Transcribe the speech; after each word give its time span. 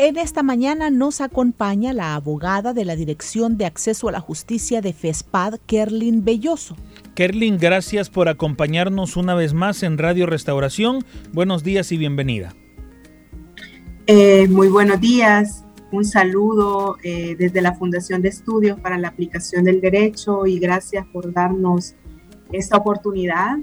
En 0.00 0.16
esta 0.16 0.44
mañana 0.44 0.90
nos 0.90 1.20
acompaña 1.20 1.92
la 1.92 2.14
abogada 2.14 2.72
de 2.72 2.84
la 2.84 2.94
Dirección 2.94 3.58
de 3.58 3.66
Acceso 3.66 4.08
a 4.08 4.12
la 4.12 4.20
Justicia 4.20 4.80
de 4.80 4.92
FESPAD, 4.92 5.58
Kerlin 5.66 6.24
Belloso. 6.24 6.76
Kerlin, 7.16 7.58
gracias 7.58 8.08
por 8.08 8.28
acompañarnos 8.28 9.16
una 9.16 9.34
vez 9.34 9.54
más 9.54 9.82
en 9.82 9.98
Radio 9.98 10.26
Restauración. 10.26 11.04
Buenos 11.32 11.64
días 11.64 11.90
y 11.90 11.96
bienvenida. 11.96 12.54
Eh, 14.06 14.46
muy 14.46 14.68
buenos 14.68 15.00
días. 15.00 15.64
Un 15.90 16.04
saludo 16.04 16.96
eh, 17.02 17.34
desde 17.36 17.60
la 17.60 17.74
Fundación 17.74 18.22
de 18.22 18.28
Estudios 18.28 18.78
para 18.78 18.98
la 18.98 19.08
Aplicación 19.08 19.64
del 19.64 19.80
Derecho 19.80 20.46
y 20.46 20.60
gracias 20.60 21.06
por 21.12 21.32
darnos 21.32 21.96
esta 22.52 22.76
oportunidad. 22.76 23.58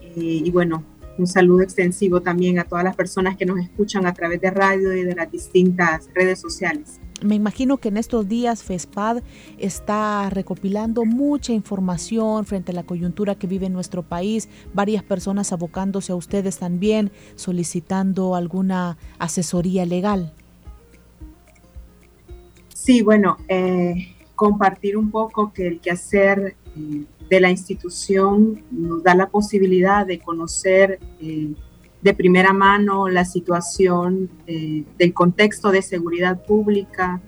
Eh, 0.00 0.14
y 0.16 0.50
bueno, 0.50 0.82
un 1.18 1.26
saludo 1.26 1.62
extensivo 1.62 2.22
también 2.22 2.58
a 2.58 2.64
todas 2.64 2.84
las 2.84 2.96
personas 2.96 3.36
que 3.36 3.44
nos 3.44 3.58
escuchan 3.58 4.06
a 4.06 4.14
través 4.14 4.40
de 4.40 4.50
radio 4.50 4.94
y 4.94 5.02
de 5.02 5.14
las 5.14 5.30
distintas 5.30 6.08
redes 6.14 6.40
sociales. 6.40 7.00
Me 7.20 7.34
imagino 7.34 7.78
que 7.78 7.88
en 7.88 7.96
estos 7.96 8.28
días 8.28 8.62
FESPAD 8.62 9.22
está 9.58 10.30
recopilando 10.30 11.04
mucha 11.04 11.52
información 11.52 12.44
frente 12.44 12.70
a 12.70 12.74
la 12.76 12.84
coyuntura 12.84 13.34
que 13.34 13.48
vive 13.48 13.68
nuestro 13.68 14.04
país, 14.04 14.48
varias 14.72 15.02
personas 15.02 15.52
abocándose 15.52 16.12
a 16.12 16.16
ustedes 16.16 16.58
también, 16.58 17.10
solicitando 17.34 18.36
alguna 18.36 18.98
asesoría 19.18 19.84
legal. 19.84 20.32
Sí, 22.72 23.02
bueno, 23.02 23.36
eh, 23.48 24.14
compartir 24.36 24.96
un 24.96 25.10
poco 25.10 25.52
que 25.52 25.66
el 25.66 25.80
quehacer 25.80 26.38
eh, 26.64 26.67
de 27.28 27.40
la 27.40 27.50
institución 27.50 28.62
nos 28.70 29.02
da 29.02 29.14
la 29.14 29.28
posibilidad 29.28 30.06
de 30.06 30.18
conocer 30.18 30.98
eh, 31.20 31.52
de 32.00 32.14
primera 32.14 32.52
mano 32.52 33.08
la 33.08 33.24
situación 33.24 34.30
eh, 34.46 34.84
del 34.98 35.12
contexto 35.12 35.70
de 35.70 35.82
seguridad 35.82 36.44
pública 36.44 37.20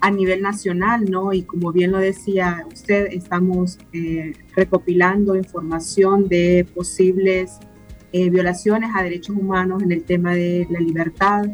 a 0.00 0.10
nivel 0.10 0.42
nacional, 0.42 1.04
¿no? 1.08 1.32
Y 1.32 1.42
como 1.42 1.72
bien 1.72 1.92
lo 1.92 1.98
decía 1.98 2.66
usted, 2.72 3.06
estamos 3.12 3.78
eh, 3.92 4.32
recopilando 4.54 5.36
información 5.36 6.28
de 6.28 6.66
posibles 6.74 7.58
violaciones 8.12 8.90
a 8.94 9.02
derechos 9.02 9.34
humanos 9.34 9.82
en 9.82 9.90
el 9.90 10.04
tema 10.04 10.34
de 10.34 10.66
la 10.68 10.80
libertad. 10.80 11.46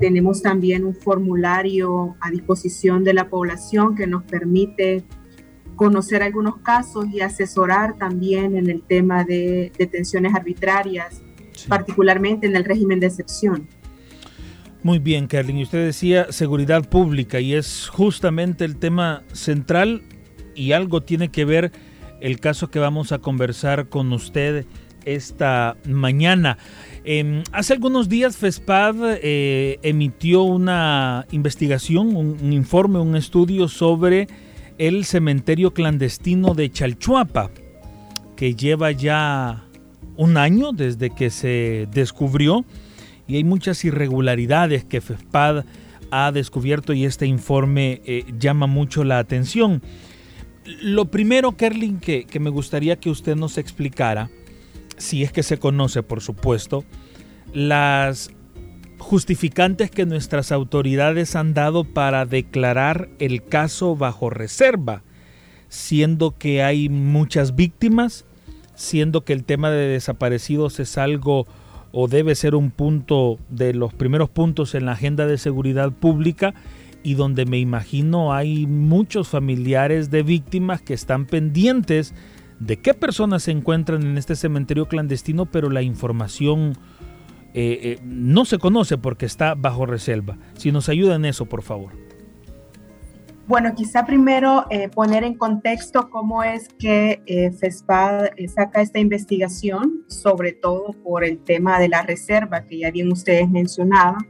tenemos 0.00 0.40
también 0.40 0.82
un 0.82 0.94
formulario 0.94 2.16
a 2.20 2.30
disposición 2.30 3.04
de 3.04 3.12
la 3.12 3.28
población 3.28 3.94
que 3.94 4.06
nos 4.06 4.22
permite 4.22 5.04
conocer 5.76 6.22
algunos 6.22 6.58
casos 6.58 7.06
y 7.12 7.20
asesorar 7.20 7.96
también 7.96 8.56
en 8.56 8.68
el 8.68 8.82
tema 8.82 9.24
de 9.24 9.72
detenciones 9.78 10.34
arbitrarias, 10.34 11.22
particularmente 11.68 12.46
en 12.46 12.56
el 12.56 12.64
régimen 12.64 13.00
de 13.00 13.06
excepción. 13.06 13.68
Muy 14.82 14.98
bien, 14.98 15.28
Carlin. 15.28 15.58
Y 15.58 15.62
usted 15.62 15.84
decía 15.84 16.32
seguridad 16.32 16.88
pública 16.88 17.40
y 17.40 17.54
es 17.54 17.88
justamente 17.88 18.64
el 18.64 18.76
tema 18.76 19.22
central 19.32 20.02
y 20.54 20.72
algo 20.72 21.02
tiene 21.02 21.30
que 21.30 21.44
ver 21.44 21.72
el 22.20 22.40
caso 22.40 22.70
que 22.70 22.78
vamos 22.78 23.12
a 23.12 23.18
conversar 23.18 23.88
con 23.88 24.12
usted 24.12 24.66
esta 25.04 25.76
mañana. 25.88 26.58
Em, 27.04 27.42
hace 27.52 27.72
algunos 27.72 28.08
días 28.08 28.36
FESPAD 28.36 29.18
eh, 29.22 29.78
emitió 29.82 30.42
una 30.42 31.26
investigación, 31.32 32.14
un 32.16 32.52
informe, 32.52 33.00
un 33.00 33.16
estudio 33.16 33.68
sobre 33.68 34.28
el 34.82 35.04
cementerio 35.04 35.72
clandestino 35.72 36.54
de 36.54 36.68
Chalchuapa, 36.68 37.52
que 38.34 38.56
lleva 38.56 38.90
ya 38.90 39.62
un 40.16 40.36
año 40.36 40.72
desde 40.72 41.10
que 41.10 41.30
se 41.30 41.86
descubrió 41.92 42.64
y 43.28 43.36
hay 43.36 43.44
muchas 43.44 43.84
irregularidades 43.84 44.82
que 44.82 45.00
FESPAD 45.00 45.64
ha 46.10 46.32
descubierto 46.32 46.94
y 46.94 47.04
este 47.04 47.26
informe 47.26 48.02
eh, 48.06 48.24
llama 48.40 48.66
mucho 48.66 49.04
la 49.04 49.20
atención. 49.20 49.82
Lo 50.82 51.04
primero, 51.12 51.56
Kerlin, 51.56 52.00
que, 52.00 52.24
que 52.24 52.40
me 52.40 52.50
gustaría 52.50 52.96
que 52.96 53.08
usted 53.08 53.36
nos 53.36 53.58
explicara, 53.58 54.30
si 54.96 55.22
es 55.22 55.30
que 55.30 55.44
se 55.44 55.60
conoce, 55.60 56.02
por 56.02 56.20
supuesto, 56.20 56.84
las 57.54 58.32
justificantes 59.02 59.90
que 59.90 60.06
nuestras 60.06 60.52
autoridades 60.52 61.36
han 61.36 61.54
dado 61.54 61.84
para 61.84 62.24
declarar 62.24 63.08
el 63.18 63.44
caso 63.44 63.96
bajo 63.96 64.30
reserva, 64.30 65.02
siendo 65.68 66.32
que 66.38 66.62
hay 66.62 66.88
muchas 66.88 67.54
víctimas, 67.54 68.24
siendo 68.74 69.24
que 69.24 69.32
el 69.32 69.44
tema 69.44 69.70
de 69.70 69.88
desaparecidos 69.88 70.80
es 70.80 70.96
algo 70.98 71.46
o 71.92 72.08
debe 72.08 72.34
ser 72.34 72.54
un 72.54 72.70
punto 72.70 73.38
de 73.50 73.74
los 73.74 73.92
primeros 73.92 74.30
puntos 74.30 74.74
en 74.74 74.86
la 74.86 74.92
agenda 74.92 75.26
de 75.26 75.36
seguridad 75.36 75.92
pública 75.92 76.54
y 77.02 77.14
donde 77.14 77.44
me 77.44 77.58
imagino 77.58 78.32
hay 78.32 78.66
muchos 78.66 79.28
familiares 79.28 80.10
de 80.10 80.22
víctimas 80.22 80.80
que 80.80 80.94
están 80.94 81.26
pendientes 81.26 82.14
de 82.60 82.78
qué 82.78 82.94
personas 82.94 83.42
se 83.42 83.50
encuentran 83.50 84.02
en 84.02 84.16
este 84.16 84.36
cementerio 84.36 84.86
clandestino, 84.86 85.46
pero 85.46 85.68
la 85.68 85.82
información 85.82 86.78
eh, 87.54 87.78
eh, 87.82 87.98
no 88.02 88.44
se 88.44 88.58
conoce 88.58 88.98
porque 88.98 89.26
está 89.26 89.54
bajo 89.54 89.86
reserva. 89.86 90.38
Si 90.54 90.72
nos 90.72 90.88
ayuda 90.88 91.16
en 91.16 91.24
eso, 91.24 91.46
por 91.46 91.62
favor. 91.62 91.92
Bueno, 93.46 93.74
quizá 93.74 94.06
primero 94.06 94.66
eh, 94.70 94.88
poner 94.88 95.24
en 95.24 95.34
contexto 95.34 96.08
cómo 96.08 96.42
es 96.42 96.68
que 96.78 97.52
FESPAD 97.58 98.28
saca 98.54 98.80
esta 98.80 98.98
investigación, 98.98 100.04
sobre 100.08 100.52
todo 100.52 100.92
por 101.04 101.24
el 101.24 101.38
tema 101.38 101.78
de 101.78 101.88
la 101.88 102.02
reserva 102.02 102.64
que 102.64 102.78
ya 102.78 102.90
bien 102.90 103.12
ustedes 103.12 103.50
mencionaban. 103.50 104.26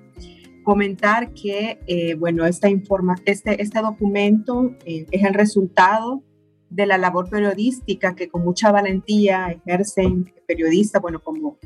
Comentar 0.64 1.32
que, 1.34 2.16
bueno, 2.18 2.46
esta 2.46 2.68
informa 2.68 3.16
este, 3.24 3.60
este 3.60 3.80
documento 3.80 4.76
es 4.86 5.24
el 5.24 5.34
resultado 5.34 6.22
de 6.70 6.86
la 6.86 6.98
labor 6.98 7.28
periodística 7.28 8.14
que 8.14 8.28
con 8.28 8.44
mucha 8.44 8.72
valentía 8.72 9.50
ejercen 9.50 10.32
periodistas, 10.46 11.02
bueno, 11.02 11.20
como 11.20 11.58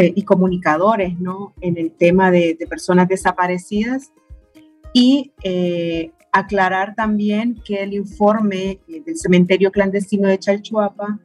eh, 0.00 0.12
y 0.14 0.22
comunicadores 0.22 1.18
¿no? 1.18 1.54
en 1.60 1.76
el 1.76 1.90
tema 1.90 2.30
de, 2.30 2.56
personas 2.70 3.08
desaparecidas 3.08 4.12
y 4.92 5.32
eh, 5.42 6.12
aclarar 6.30 6.94
también 6.94 7.60
que 7.64 7.82
el 7.82 7.94
informe 7.94 8.78
eh, 8.86 9.02
del 9.04 9.16
cementerio 9.16 9.72
clandestino 9.72 10.28
de 10.28 10.38
Chalchuapa 10.38 11.18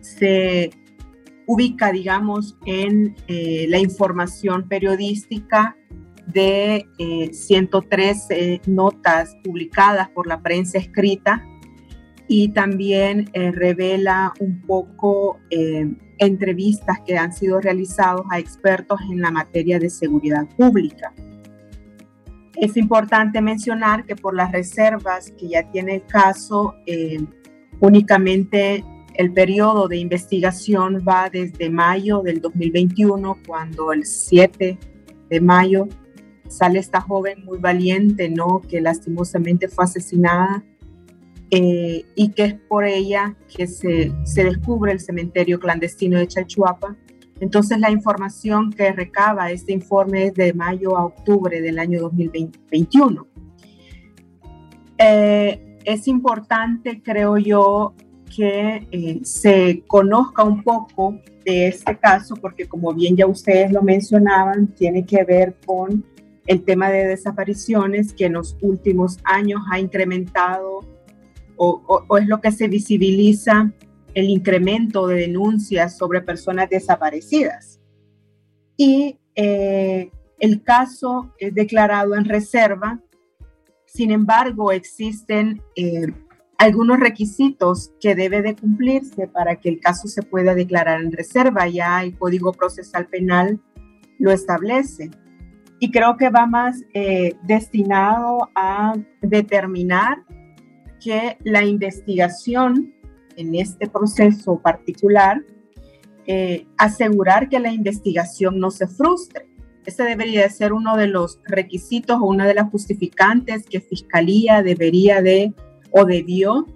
se 0.00 0.70
ubica, 1.48 1.90
digamos, 1.90 2.56
en 2.66 3.16
la 3.26 3.78
información 3.78 4.68
periodística 4.68 5.76
de 6.28 6.86
103 7.32 8.28
notas 8.66 9.36
publicadas 9.42 10.08
por 10.10 10.28
la 10.28 10.40
prensa 10.40 10.78
escrita 10.78 11.44
y 12.28 12.48
también 12.48 13.30
revela 13.32 14.32
un 14.40 14.62
poco 14.62 15.38
entrevistas 16.18 16.98
que 17.06 17.16
han 17.16 17.32
sido 17.32 17.60
realizadas 17.60 18.22
a 18.30 18.38
expertos 18.38 19.00
en 19.10 19.20
la 19.20 19.30
materia 19.30 19.78
de 19.78 19.90
seguridad 19.90 20.46
pública. 20.56 21.12
Es 22.56 22.76
importante 22.76 23.42
mencionar 23.42 24.06
que 24.06 24.16
por 24.16 24.34
las 24.34 24.50
reservas 24.50 25.30
que 25.38 25.48
ya 25.48 25.70
tiene 25.70 25.96
el 25.96 26.06
caso, 26.06 26.74
eh, 26.86 27.18
únicamente 27.80 28.82
el 29.14 29.32
periodo 29.32 29.88
de 29.88 29.98
investigación 29.98 31.04
va 31.06 31.28
desde 31.28 31.68
mayo 31.68 32.22
del 32.22 32.40
2021, 32.40 33.38
cuando 33.46 33.92
el 33.92 34.06
7 34.06 34.78
de 35.28 35.40
mayo 35.40 35.88
sale 36.48 36.78
esta 36.78 37.00
joven 37.00 37.44
muy 37.44 37.58
valiente, 37.58 38.30
¿no? 38.30 38.62
Que 38.62 38.80
lastimosamente 38.80 39.68
fue 39.68 39.84
asesinada 39.84 40.64
eh, 41.50 42.04
y 42.14 42.30
que 42.30 42.44
es 42.44 42.54
por 42.54 42.84
ella 42.84 43.36
que 43.54 43.66
se, 43.66 44.12
se, 44.24 44.44
descubre 44.44 44.92
el 44.92 45.00
cementerio 45.00 45.60
clandestino 45.60 46.18
de 46.18 46.26
Chalchuapa. 46.26 46.96
Entonces 47.40 47.78
la 47.78 47.90
información 47.90 48.72
que 48.72 48.92
recaba 48.92 49.50
este 49.50 49.72
informe 49.72 50.26
es 50.26 50.34
de 50.34 50.52
mayo 50.54 50.96
a 50.96 51.04
octubre 51.04 51.60
del 51.60 51.78
año 51.78 52.00
2021. 52.00 53.26
Eh, 54.98 55.78
es 55.84 56.08
importante, 56.08 57.00
creo 57.02 57.36
yo, 57.36 57.94
que 58.34 58.86
eh, 58.90 59.20
se 59.22 59.84
conozca 59.86 60.42
un 60.42 60.62
poco 60.62 61.20
de 61.44 61.68
este 61.68 61.96
caso, 61.96 62.34
porque 62.34 62.66
como 62.66 62.92
bien 62.92 63.16
ya 63.16 63.26
ustedes 63.26 63.70
lo 63.70 63.82
mencionaban, 63.82 64.66
tiene 64.74 65.06
que 65.06 65.22
ver 65.24 65.56
con 65.64 66.04
el 66.46 66.62
tema 66.64 66.90
de 66.90 67.06
desapariciones 67.06 68.12
que 68.12 68.26
en 68.26 68.34
los 68.34 68.56
últimos 68.60 69.18
años 69.24 69.60
ha 69.70 69.78
incrementado 69.78 70.80
o, 71.56 72.18
es 72.18 72.26
lo 72.26 72.40
que 72.40 72.52
se 72.52 72.68
visibiliza 72.68 73.72
el 74.14 74.30
incremento 74.30 75.06
de 75.06 75.16
denuncias 75.16 75.96
sobre 75.96 76.22
personas 76.22 76.70
desaparecidas. 76.70 77.80
Y 78.76 79.18
eh, 79.34 80.10
el 80.38 80.62
caso 80.62 81.34
es 81.38 81.54
declarado 81.54 82.14
en 82.14 82.24
reserva, 82.24 83.00
sin 83.86 84.10
embargo 84.10 84.72
existen 84.72 85.62
eh, 85.76 86.06
algunos 86.58 86.98
requisitos 86.98 87.92
que 88.00 88.14
debe 88.14 88.42
de 88.42 88.56
cumplirse 88.56 89.28
para 89.28 89.56
que 89.56 89.68
el 89.68 89.80
caso 89.80 90.08
se 90.08 90.22
pueda 90.22 90.54
declarar 90.54 91.00
en 91.00 91.12
reserva. 91.12 91.68
Ya 91.68 92.02
el 92.02 92.16
Código 92.16 92.52
Procesal 92.52 93.06
Penal 93.06 93.60
lo 94.18 94.30
establece. 94.30 95.10
Y 95.78 95.90
creo 95.90 96.16
que 96.16 96.30
va 96.30 96.46
más 96.46 96.82
eh, 96.94 97.34
destinado 97.42 98.50
a 98.54 98.94
determinar 99.20 100.24
que 101.06 101.38
la 101.44 101.64
investigación 101.64 102.92
en 103.36 103.54
este 103.54 103.86
proceso 103.86 104.58
particular, 104.58 105.40
eh, 106.26 106.66
asegurar 106.76 107.48
que 107.48 107.60
la 107.60 107.72
investigación 107.72 108.58
no 108.58 108.72
se 108.72 108.88
frustre. 108.88 109.46
Este 109.84 110.02
debería 110.02 110.50
ser 110.50 110.72
uno 110.72 110.96
de 110.96 111.06
los 111.06 111.38
requisitos 111.44 112.18
o 112.20 112.24
una 112.24 112.44
de 112.44 112.54
las 112.54 112.68
justificantes 112.70 113.66
que 113.66 113.80
Fiscalía 113.80 114.64
debería 114.64 115.22
de 115.22 115.54
o 115.92 116.04
debió 116.04 116.66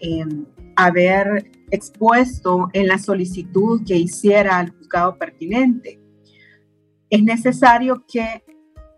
em, 0.00 0.44
haber 0.76 1.50
expuesto 1.70 2.68
en 2.74 2.88
la 2.88 2.98
solicitud 2.98 3.80
que 3.86 3.96
hiciera 3.96 4.58
al 4.58 4.68
juzgado 4.68 5.16
pertinente. 5.16 5.98
Es 7.08 7.22
necesario 7.22 8.04
que 8.06 8.44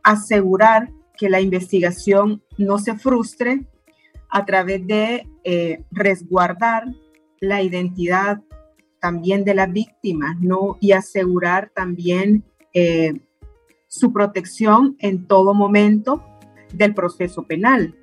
asegurar 0.03 0.91
que 1.17 1.31
la 1.31 1.41
investigación 1.41 2.43
no 2.59 2.79
se 2.79 2.97
frustre 2.97 3.65
a 4.31 4.44
través 4.44 4.87
de 4.87 5.27
eh, 5.44 5.85
resguardar 5.91 6.85
la 7.41 7.62
identidad 7.62 8.41
también 9.00 9.44
de 9.44 9.55
la 9.55 9.67
víctima, 9.67 10.37
¿no? 10.41 10.77
Y 10.81 10.93
asegurar 10.93 11.71
también 11.75 12.44
eh, 12.75 13.15
su 13.88 14.12
protección 14.12 14.97
en 14.99 15.27
todo 15.27 15.55
momento 15.55 16.23
del 16.73 16.94
proceso 16.94 17.43
penal. 17.44 17.97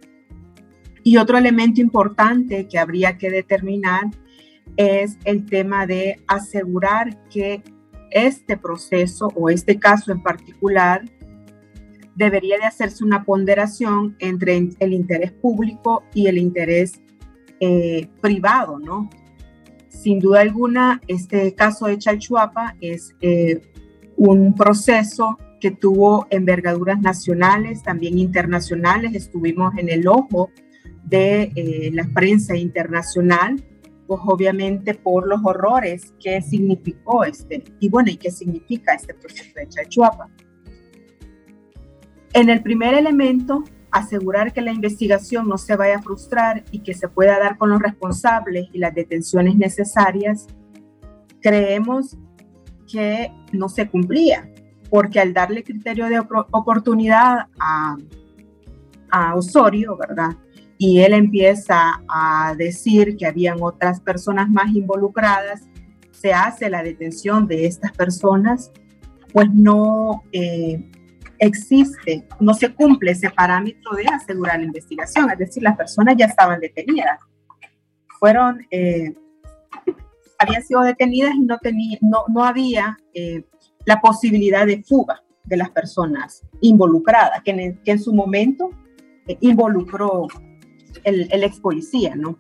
Y 1.03 1.17
otro 1.17 1.37
elemento 1.37 1.79
importante 1.79 2.67
que 2.67 2.79
habría 2.79 3.17
que 3.17 3.29
determinar 3.29 4.05
es 4.75 5.17
el 5.23 5.45
tema 5.45 5.85
de 5.85 6.21
asegurar 6.27 7.23
que 7.29 7.63
este 8.11 8.57
proceso 8.57 9.31
o 9.35 9.49
este 9.49 9.79
caso 9.79 10.11
en 10.11 10.21
particular 10.21 11.03
debería 12.17 12.57
de 12.57 12.65
hacerse 12.65 13.03
una 13.03 13.23
ponderación 13.23 14.15
entre 14.19 14.57
el 14.79 14.93
interés 14.93 15.31
público 15.31 16.03
y 16.13 16.27
el 16.27 16.39
interés 16.39 16.99
eh, 17.59 18.09
privado, 18.21 18.79
¿no? 18.79 19.09
Sin 19.87 20.19
duda 20.19 20.41
alguna, 20.41 20.99
este 21.07 21.53
caso 21.53 21.85
de 21.85 21.97
Chalchuapa 21.99 22.75
es 22.81 23.15
eh, 23.21 23.61
un 24.15 24.55
proceso 24.55 25.37
que 25.59 25.71
tuvo 25.71 26.27
envergaduras 26.31 26.99
nacionales, 26.99 27.83
también 27.83 28.17
internacionales. 28.17 29.13
Estuvimos 29.13 29.75
en 29.77 29.89
el 29.89 30.07
ojo 30.07 30.49
de 31.03 31.51
eh, 31.55 31.91
la 31.93 32.07
prensa 32.13 32.55
internacional, 32.55 33.63
pues 34.07 34.21
obviamente 34.25 34.95
por 34.95 35.27
los 35.27 35.41
horrores 35.43 36.13
que 36.19 36.41
significó 36.41 37.23
este, 37.23 37.63
y 37.79 37.89
bueno, 37.89 38.09
y 38.09 38.17
qué 38.17 38.31
significa 38.31 38.93
este 38.93 39.13
proceso 39.13 39.51
de 39.55 39.67
Chachuapa. 39.67 40.29
En 42.33 42.49
el 42.49 42.61
primer 42.61 42.93
elemento, 42.93 43.63
asegurar 43.91 44.53
que 44.53 44.61
la 44.61 44.71
investigación 44.71 45.47
no 45.47 45.57
se 45.57 45.75
vaya 45.75 45.97
a 45.97 46.01
frustrar 46.01 46.63
y 46.71 46.79
que 46.79 46.93
se 46.93 47.07
pueda 47.07 47.39
dar 47.39 47.57
con 47.57 47.69
los 47.69 47.81
responsables 47.81 48.67
y 48.73 48.79
las 48.79 48.93
detenciones 48.93 49.55
necesarias, 49.55 50.47
creemos 51.41 52.17
que 52.91 53.31
no 53.51 53.69
se 53.69 53.89
cumplía, 53.89 54.49
porque 54.89 55.19
al 55.19 55.33
darle 55.33 55.63
criterio 55.63 56.07
de 56.07 56.19
oportunidad 56.19 57.47
a, 57.59 57.97
a 59.09 59.35
Osorio, 59.35 59.97
¿verdad? 59.97 60.37
y 60.77 60.99
él 60.99 61.13
empieza 61.13 62.03
a 62.07 62.53
decir 62.55 63.17
que 63.17 63.25
habían 63.25 63.57
otras 63.61 63.99
personas 63.99 64.49
más 64.49 64.73
involucradas, 64.73 65.63
se 66.11 66.33
hace 66.33 66.69
la 66.69 66.83
detención 66.83 67.47
de 67.47 67.65
estas 67.65 67.91
personas, 67.91 68.71
pues 69.33 69.49
no 69.53 70.23
eh, 70.31 70.89
existe, 71.39 72.27
no 72.39 72.53
se 72.53 72.73
cumple 72.73 73.11
ese 73.11 73.29
parámetro 73.29 73.95
de 73.95 74.05
asegurar 74.05 74.59
la 74.59 74.65
investigación, 74.65 75.29
es 75.31 75.37
decir, 75.37 75.63
las 75.63 75.77
personas 75.77 76.15
ya 76.17 76.25
estaban 76.25 76.59
detenidas, 76.59 77.19
fueron, 78.19 78.65
eh, 78.71 79.13
habían 80.39 80.63
sido 80.63 80.81
detenidas 80.81 81.35
y 81.35 81.41
no, 81.41 81.57
tenía, 81.57 81.97
no, 82.01 82.23
no 82.27 82.43
había 82.43 82.97
eh, 83.13 83.43
la 83.85 83.99
posibilidad 83.99 84.65
de 84.65 84.83
fuga 84.83 85.23
de 85.43 85.57
las 85.57 85.69
personas 85.69 86.43
involucradas, 86.61 87.41
que 87.43 87.51
en, 87.51 87.77
que 87.83 87.91
en 87.91 87.99
su 87.99 88.13
momento 88.13 88.71
involucró 89.41 90.27
el, 91.03 91.43
ex 91.43 91.59
policía, 91.59 92.15
¿no? 92.15 92.39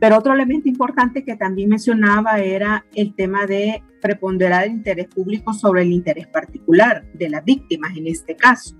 Pero 0.00 0.18
otro 0.18 0.32
elemento 0.32 0.68
importante 0.68 1.24
que 1.24 1.36
también 1.36 1.70
mencionaba 1.70 2.38
era 2.38 2.84
el 2.94 3.14
tema 3.14 3.46
de 3.46 3.82
preponderar 4.00 4.64
el 4.64 4.72
interés 4.72 5.06
público 5.06 5.52
sobre 5.52 5.82
el 5.82 5.92
interés 5.92 6.26
particular 6.28 7.04
de 7.14 7.28
las 7.28 7.44
víctimas 7.44 7.96
en 7.96 8.06
este 8.06 8.36
caso. 8.36 8.76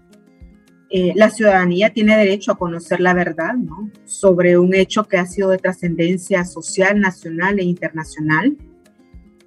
Eh, 0.91 1.13
la 1.15 1.29
ciudadanía 1.29 1.91
tiene 1.91 2.17
derecho 2.17 2.53
a 2.53 2.57
conocer 2.57 3.01
la 3.01 3.13
verdad 3.13 3.55
¿no? 3.55 3.91
sobre 4.07 4.57
un 4.57 4.75
hecho 4.75 5.05
que 5.05 5.19
ha 5.19 5.27
sido 5.27 5.51
de 5.51 5.59
trascendencia 5.59 6.45
social, 6.45 6.99
nacional 6.99 7.59
e 7.59 7.65
internacional. 7.65 8.57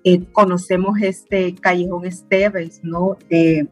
Eh, 0.04 0.24
conocemos 0.34 1.02
este 1.02 1.56
Callejón 1.56 2.06
Esteves 2.06 2.82
¿no? 2.84 3.18
Eh, 3.30 3.66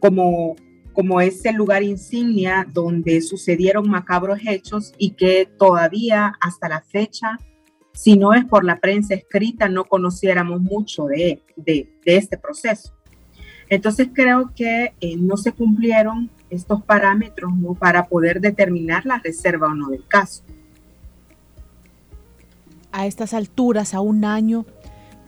como 0.00 0.56
como 0.94 1.20
ese 1.20 1.52
lugar 1.52 1.82
insignia 1.82 2.66
donde 2.72 3.20
sucedieron 3.20 3.90
macabros 3.90 4.38
hechos 4.46 4.94
y 4.96 5.10
que 5.10 5.46
todavía 5.58 6.32
hasta 6.40 6.68
la 6.68 6.80
fecha, 6.80 7.38
si 7.92 8.16
no 8.16 8.32
es 8.32 8.44
por 8.44 8.64
la 8.64 8.78
prensa 8.78 9.14
escrita, 9.14 9.68
no 9.68 9.84
conociéramos 9.84 10.60
mucho 10.62 11.06
de, 11.06 11.42
este 12.04 12.38
proceso. 12.38 12.94
Entonces 13.68 14.08
creo 14.12 14.52
que 14.54 14.94
eh, 15.00 15.16
no 15.16 15.36
se 15.36 15.52
cumplieron 15.52 16.30
estos 16.48 16.82
parámetros 16.82 17.52
para 17.78 18.06
poder 18.06 18.40
determinar 18.40 19.04
la 19.04 19.18
reserva 19.18 19.68
o 19.68 19.74
no 19.74 19.88
del 19.88 20.06
caso. 20.06 20.44
A 22.92 23.06
estas 23.06 23.34
alturas, 23.34 23.94
a 23.94 24.00
un 24.00 24.24
año, 24.24 24.64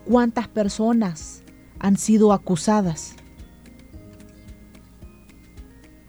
¿cuántas 0.04 0.46
personas 0.46 1.42
han 1.80 1.96
sido 1.96 2.32
acusadas? 2.32 3.16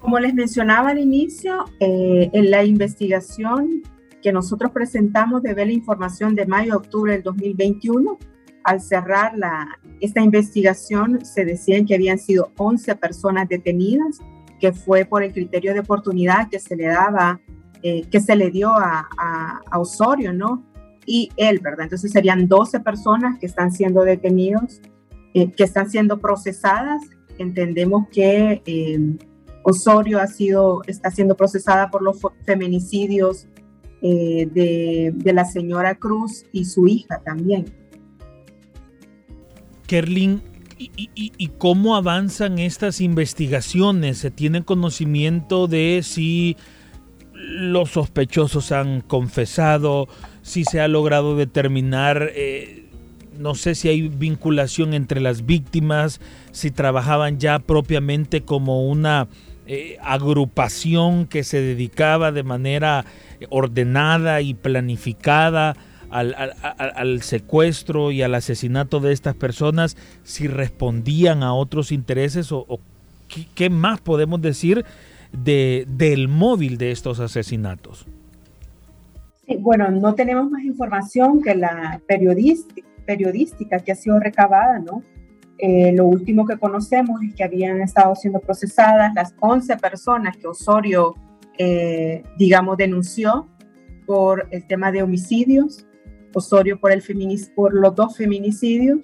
Como 0.08 0.20
les 0.20 0.34
mencionaba 0.34 0.92
al 0.92 1.00
inicio, 1.00 1.66
eh, 1.82 2.30
en 2.32 2.50
la 2.50 2.64
investigación 2.64 3.84
que 4.22 4.32
nosotros 4.32 4.72
presentamos 4.72 5.44
de 5.44 5.54
ver 5.54 5.68
la 5.68 5.74
información 5.74 6.34
de 6.34 6.46
mayo 6.46 6.76
a 6.76 6.78
octubre 6.78 7.12
del 7.12 7.24
2021, 7.24 8.18
al 8.64 8.80
cerrar 8.80 9.38
la, 9.38 9.68
esta 10.00 10.22
investigación 10.22 11.26
se 11.26 11.44
decían 11.44 11.86
que 11.86 11.96
habían 11.96 12.20
sido 12.20 12.54
11 12.56 12.96
personas 12.96 13.50
detenidas, 13.50 14.20
que 14.62 14.72
fue 14.72 15.04
por 15.04 15.24
el 15.24 15.34
criterio 15.34 15.74
de 15.74 15.82
oportunidad 15.82 16.48
que 16.50 16.60
se 16.60 16.78
le 16.78 16.86
daba, 16.86 17.42
eh, 17.84 18.08
que 18.10 18.22
se 18.22 18.38
le 18.38 18.50
dio 18.50 18.70
a, 18.70 19.10
a, 19.20 19.78
Osorio, 19.78 20.32
¿no? 20.32 20.64
Y 21.06 21.32
él, 21.36 21.60
¿verdad? 21.62 21.84
Entonces 21.84 22.14
serían 22.14 22.48
12 22.48 22.80
personas 22.80 23.38
que 23.40 23.46
están 23.46 23.74
siendo 23.74 24.06
detenidos, 24.06 24.80
eh, 25.34 25.52
que 25.52 25.66
están 25.66 25.90
siendo 25.90 26.20
procesadas. 26.20 27.02
Entendemos 27.38 28.08
que 28.10 28.62
Osorio 29.70 30.22
ha 30.22 30.28
sido, 30.28 30.82
está 30.88 31.12
siendo 31.12 31.36
procesada 31.36 31.92
por 31.92 32.02
los 32.02 32.20
feminicidios 32.46 33.48
eh, 34.02 34.48
de, 34.50 35.34
la 35.34 35.44
señora 35.44 35.96
Cruz 35.96 36.46
y 36.54 36.64
su 36.64 36.88
hija 36.88 37.22
también. 37.26 37.66
Kerlin, 39.86 40.42
¿y, 40.80 41.48
cómo 41.58 41.98
avanzan 41.98 42.60
estas 42.60 43.02
investigaciones? 43.02 44.20
¿Se 44.20 44.32
tiene 44.32 44.64
conocimiento 44.64 45.68
de 45.68 46.00
si 46.02 46.56
los 47.34 47.90
sospechosos 47.90 48.72
han 48.72 49.02
confesado, 49.02 50.08
si 50.44 50.64
se 50.64 50.80
ha 50.80 50.88
logrado 50.88 51.36
determinar, 51.36 52.32
eh, 52.36 52.86
no 53.38 53.54
sé 53.54 53.76
si 53.76 53.90
hay 53.90 54.08
vinculación 54.08 54.94
entre 54.94 55.20
las 55.20 55.46
víctimas, 55.46 56.22
si 56.54 56.72
trabajaban 56.72 57.38
ya 57.38 57.60
propiamente 57.60 58.44
como 58.44 58.88
una 58.88 59.28
eh, 59.68 59.98
agrupación 60.02 61.28
que 61.28 61.44
se 61.44 61.62
dedicaba 61.62 62.32
de 62.32 62.44
manera 62.44 63.06
ordenada 63.50 64.42
y 64.42 64.54
planificada 64.54 65.76
al, 66.10 67.22
secuestro 67.22 68.12
y 68.12 68.22
al 68.22 68.36
asesinato 68.36 69.00
de 69.00 69.12
estas 69.12 69.36
personas, 69.36 69.98
si 70.24 70.48
respondían 70.48 71.44
a 71.44 71.54
otros 71.54 71.92
intereses 71.92 72.52
o, 72.52 72.80
qué, 73.56 73.70
más 73.70 74.00
podemos 74.00 74.42
decir 74.42 74.86
de, 75.32 75.86
del 75.90 76.28
móvil 76.28 76.78
de 76.78 76.92
estos 76.92 77.20
asesinatos. 77.20 78.06
Bueno, 79.60 79.92
no 79.92 80.14
tenemos 80.16 80.50
más 80.50 80.64
información 80.64 81.42
que 81.42 81.56
la 81.56 82.02
periodística, 82.08 82.88
periodística 83.06 83.80
que 83.80 83.94
ha 83.94 83.96
sido 83.96 84.20
recabada, 84.20 84.80
¿no? 84.80 85.04
Eh, 85.60 85.92
lo 85.94 86.06
último 86.06 86.46
que 86.46 86.58
conocemos 86.58 87.20
es 87.24 87.34
que 87.34 87.44
habían 87.44 87.82
estado 87.82 88.16
siendo 88.16 88.40
procesadas 88.40 89.14
las 89.16 89.34
11 89.40 89.78
personas 89.78 90.38
que 90.38 90.48
Osorio, 90.48 91.16
eh, 91.58 92.24
digamos, 92.38 92.78
denunció 92.78 93.48
por 94.06 94.48
el 94.52 94.68
tema 94.68 94.92
de 94.92 95.02
homicidios, 95.02 95.86
Osorio 96.34 96.80
por, 96.80 96.92
el 96.92 97.02
por 97.56 97.74
los 97.74 97.96
dos 97.96 98.16
feminicidios 98.16 99.00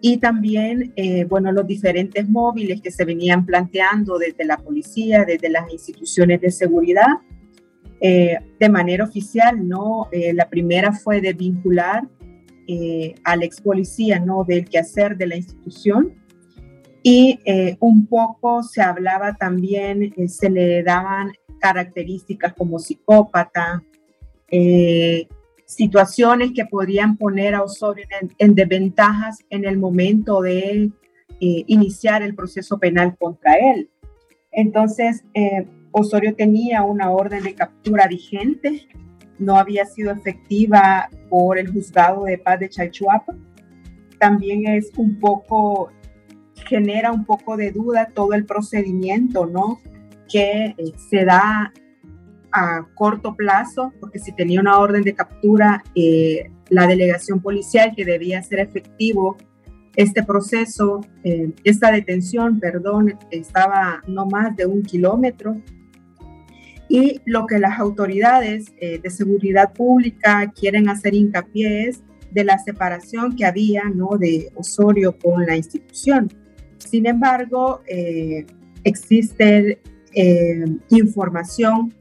y 0.00 0.18
también, 0.18 0.92
eh, 0.94 1.24
bueno, 1.24 1.50
los 1.50 1.66
diferentes 1.66 2.28
móviles 2.28 2.80
que 2.80 2.92
se 2.92 3.04
venían 3.04 3.44
planteando 3.44 4.18
desde 4.18 4.44
la 4.44 4.56
policía, 4.56 5.24
desde 5.24 5.50
las 5.50 5.70
instituciones 5.72 6.40
de 6.40 6.50
seguridad, 6.50 7.08
de 8.00 8.68
manera 8.70 9.04
oficial, 9.04 9.68
¿no? 9.68 10.08
la 10.32 10.48
primera 10.48 10.90
fue 10.90 11.20
de 11.20 11.34
vincular 11.34 12.08
eh, 12.72 13.16
al 13.24 13.42
ex 13.42 13.60
policía, 13.60 14.20
¿no? 14.20 14.44
Del 14.44 14.64
quehacer 14.64 15.16
de 15.16 15.26
la 15.26 15.34
institución. 15.34 16.14
Y 17.02 17.40
eh, 17.44 17.76
un 17.80 18.06
poco 18.06 18.62
se 18.62 18.80
hablaba 18.80 19.34
también, 19.34 20.14
eh, 20.16 20.28
se 20.28 20.50
le 20.50 20.84
daban 20.84 21.32
características 21.58 22.54
como 22.54 22.78
psicópata, 22.78 23.82
situaciones 25.66 26.52
que 26.54 26.64
podrían 26.64 27.16
poner 27.16 27.56
a 27.56 27.64
Osorio 27.64 28.04
en, 28.38 28.54
desventajas 28.54 29.38
en 29.50 29.64
el 29.64 29.78
momento 29.78 30.42
de 30.42 30.90
iniciar 31.40 32.22
el 32.22 32.36
proceso 32.36 32.78
penal 32.78 33.16
contra 33.18 33.54
él. 33.54 33.90
Entonces, 34.52 35.22
Osorio 35.92 36.34
tenía 36.34 36.82
una 36.82 37.10
orden 37.10 37.44
de 37.44 37.54
captura 37.54 38.08
vigente 38.08 38.88
no 39.40 39.56
había 39.56 39.86
sido 39.86 40.12
efectiva 40.12 41.08
por 41.28 41.58
el 41.58 41.72
juzgado 41.72 42.24
de 42.24 42.38
paz 42.38 42.60
de 42.60 42.68
Chalchuapa. 42.68 43.34
También 44.18 44.66
es 44.66 44.92
un 44.96 45.18
poco, 45.18 45.90
genera 46.66 47.10
un 47.10 47.24
poco 47.24 47.56
de 47.56 47.72
duda 47.72 48.10
todo 48.14 48.34
el 48.34 48.44
procedimiento, 48.44 49.46
¿no? 49.46 49.80
Que 50.28 50.74
eh, 50.76 50.92
se 51.10 51.24
da 51.24 51.72
a 52.52 52.86
corto 52.94 53.34
plazo, 53.34 53.92
porque 54.00 54.18
si 54.18 54.32
tenía 54.32 54.60
una 54.60 54.78
orden 54.78 55.02
de 55.02 55.14
captura, 55.14 55.82
eh, 55.94 56.50
la 56.68 56.86
delegación 56.86 57.40
policial 57.40 57.94
que 57.96 58.04
debía 58.04 58.42
ser 58.42 58.60
efectivo 58.60 59.36
este 59.96 60.22
proceso, 60.22 61.00
eh, 61.24 61.52
esta 61.64 61.90
detención, 61.90 62.60
perdón, 62.60 63.18
estaba 63.30 64.02
no 64.06 64.26
más 64.26 64.54
de 64.56 64.66
un 64.66 64.82
kilómetro 64.82 65.56
y 66.90 67.20
lo 67.24 67.46
que 67.46 67.60
las 67.60 67.78
autoridades 67.78 68.74
eh, 68.80 68.98
de 68.98 69.10
seguridad 69.10 69.72
pública 69.72 70.52
quieren 70.52 70.88
hacer 70.88 71.14
hincapié 71.14 71.88
es 71.88 72.02
de 72.32 72.42
la 72.42 72.58
separación 72.58 73.36
que 73.36 73.44
había 73.44 73.84
¿no? 73.84 74.18
de 74.18 74.50
Osorio 74.56 75.16
con 75.16 75.46
la 75.46 75.56
institución. 75.56 76.28
Sin 76.78 77.06
embargo, 77.06 77.82
eh, 77.86 78.44
existe 78.82 79.80
eh, 80.16 80.64
información 80.88 81.94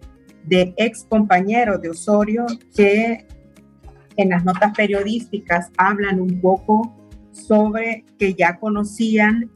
de 0.46 0.74
ex 0.75 1.03
compañeros 1.08 1.79
de 1.84 1.91
Osorio 1.91 2.48
que 2.75 3.27
en 4.17 4.29
las 4.29 4.43
notas 4.43 4.74
periodísticas 4.75 5.69
hablan 5.77 6.19
un 6.19 6.41
poco 6.41 6.98
sobre 7.31 8.05
que 8.17 8.34
ya 8.34 8.58
conocían 8.58 9.51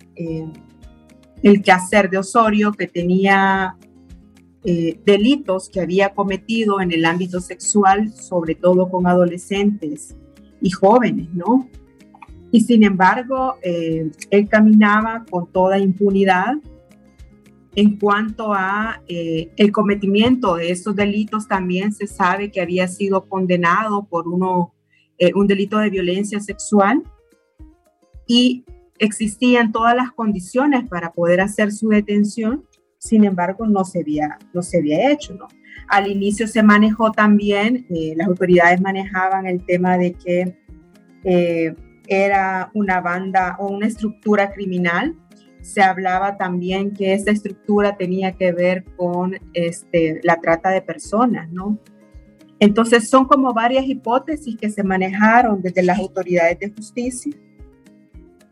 el 1.42 1.62
quehacer 1.64 2.12
de 2.12 2.20
Osorio, 2.20 2.72
que 2.72 2.86
tenía 2.86 3.76
eh, 4.66 4.98
delitos 5.06 5.68
que 5.68 5.82
había 5.82 6.14
cometido 6.14 6.80
en 6.80 6.94
el 6.94 7.04
ámbito 7.04 7.42
sexual, 7.42 8.14
sobre 8.14 8.56
todo 8.56 8.90
con 8.90 9.06
adolescentes 9.08 10.16
y 10.62 10.70
jóvenes, 10.70 11.28
¿no? 11.34 11.68
Y 12.50 12.62
sin 12.62 12.84
embargo, 12.84 13.56
eh, 13.62 14.10
él 14.32 14.48
caminaba 14.48 15.26
con 15.30 15.52
toda 15.52 15.80
impunidad 15.80 16.56
en 17.76 17.98
cuanto 17.98 18.54
a 18.54 19.02
eh, 19.08 19.52
el 19.58 19.72
cometimiento 19.74 20.56
de 20.56 20.72
esos 20.72 20.96
delitos, 20.96 21.48
también 21.48 21.92
se 21.92 22.08
sabe 22.08 22.50
que 22.50 22.62
había 22.62 22.88
sido 22.88 23.28
condenado 23.28 24.06
por 24.06 24.30
uno, 24.30 24.74
un 25.36 25.48
delito 25.48 25.78
de 25.80 25.90
violencia 25.90 26.40
sexual 26.40 27.04
y 28.28 28.64
existían 29.00 29.72
todas 29.72 29.96
las 29.96 30.12
condiciones 30.12 30.88
para 30.88 31.12
poder 31.12 31.42
hacer 31.42 31.72
su 31.72 31.90
detención 31.90 32.64
sin 33.04 33.26
embargo 33.26 33.68
no 33.68 33.84
se 33.84 34.00
había, 34.00 34.40
no 34.54 34.62
se 34.62 34.78
había 34.78 35.12
hecho, 35.12 35.34
¿no? 35.34 35.48
Al 35.90 36.08
inicio 36.08 36.48
se 36.48 36.64
manejó 36.64 37.12
también, 37.12 37.86
eh, 37.90 38.14
las 38.16 38.28
autoridades 38.28 38.80
manejaban 38.80 39.46
el 39.46 39.66
tema 39.66 39.98
de 39.98 40.14
que 40.14 40.58
eh, 41.26 41.76
era 42.08 42.72
una 42.74 43.02
banda 43.02 43.58
o 43.60 43.68
una 43.68 43.88
estructura 43.88 44.52
criminal. 44.54 45.16
Se 45.62 45.82
hablaba 45.82 46.38
también 46.38 46.94
que 46.94 47.14
esta 47.14 47.32
estructura 47.32 47.98
tenía 47.98 48.34
que 48.34 48.54
ver 48.54 48.86
con 48.96 49.38
este, 49.54 50.22
la 50.24 50.40
trata 50.40 50.70
de 50.70 50.82
personas, 50.82 51.50
¿no? 51.52 51.78
Entonces 52.60 53.10
son 53.10 53.26
como 53.26 53.54
varias 53.54 53.86
hipótesis 53.86 54.56
que 54.56 54.70
se 54.70 54.84
manejaron 54.84 55.62
desde 55.62 55.84
las 55.84 56.00
autoridades 56.00 56.60
de 56.60 56.70
justicia 56.72 57.34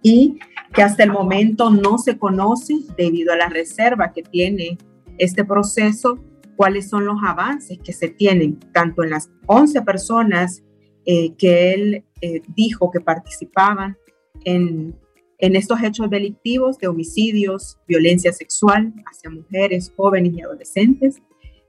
y 0.01 0.39
que 0.73 0.81
hasta 0.81 1.03
el 1.03 1.11
momento 1.11 1.69
no 1.69 1.97
se 1.97 2.17
conoce 2.17 2.75
debido 2.97 3.33
a 3.33 3.37
la 3.37 3.49
reserva 3.49 4.13
que 4.13 4.23
tiene 4.23 4.77
este 5.17 5.43
proceso, 5.43 6.19
cuáles 6.55 6.89
son 6.89 7.05
los 7.05 7.17
avances 7.23 7.79
que 7.83 7.93
se 7.93 8.07
tienen, 8.07 8.59
tanto 8.71 9.03
en 9.03 9.11
las 9.11 9.29
11 9.47 9.81
personas 9.81 10.63
eh, 11.05 11.33
que 11.35 11.73
él 11.73 12.05
eh, 12.21 12.41
dijo 12.55 12.91
que 12.91 12.99
participaban 12.99 13.97
en, 14.45 14.95
en 15.39 15.55
estos 15.55 15.81
hechos 15.81 16.09
delictivos 16.09 16.77
de 16.77 16.87
homicidios, 16.87 17.79
violencia 17.87 18.31
sexual 18.31 18.93
hacia 19.05 19.29
mujeres, 19.29 19.91
jóvenes 19.95 20.33
y 20.35 20.41
adolescentes, 20.41 21.21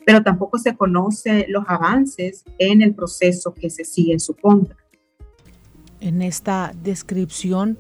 pero 0.05 0.23
tampoco 0.23 0.59
se 0.59 0.77
conoce 0.77 1.47
los 1.49 1.65
avances 1.67 2.45
en 2.59 2.83
el 2.83 2.95
proceso 2.95 3.55
que 3.55 3.71
se 3.71 3.85
sigue 3.85 4.13
en 4.13 4.21
su 4.21 4.35
contra. 4.35 4.77
En 6.01 6.21
esta 6.21 6.75
descripción 6.83 7.79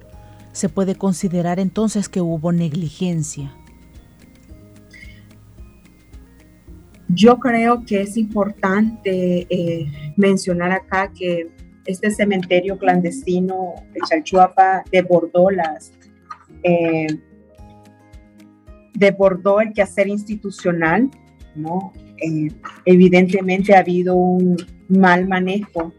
se 0.53 0.69
puede 0.69 0.95
considerar 0.95 1.59
entonces 1.59 2.09
que 2.09 2.21
hubo 2.21 2.53
negligencia. 2.53 3.53
Yo 7.09 7.39
creo 7.39 7.85
que 7.85 8.03
es 8.03 8.17
importante 8.17 9.47
eh, 9.51 9.87
mencionar 10.17 10.73
acá 10.73 11.13
que 11.13 11.51
este 11.85 12.11
cementerio 12.11 12.79
clandestino 12.79 13.75
de 13.93 14.01
Chalchuapa 14.09 14.85
desbordó 14.91 15.51
las 15.51 15.93
eh, 16.63 17.07
el 18.95 19.73
quehacer 19.75 20.09
institucional, 20.09 21.11
¿no? 21.57 21.93
Eh, 22.19 22.49
evidentemente 22.85 23.75
ha 23.75 23.81
habido 23.81 24.15
un 24.15 24.57
mal 24.89 25.27
manejo 25.27 25.93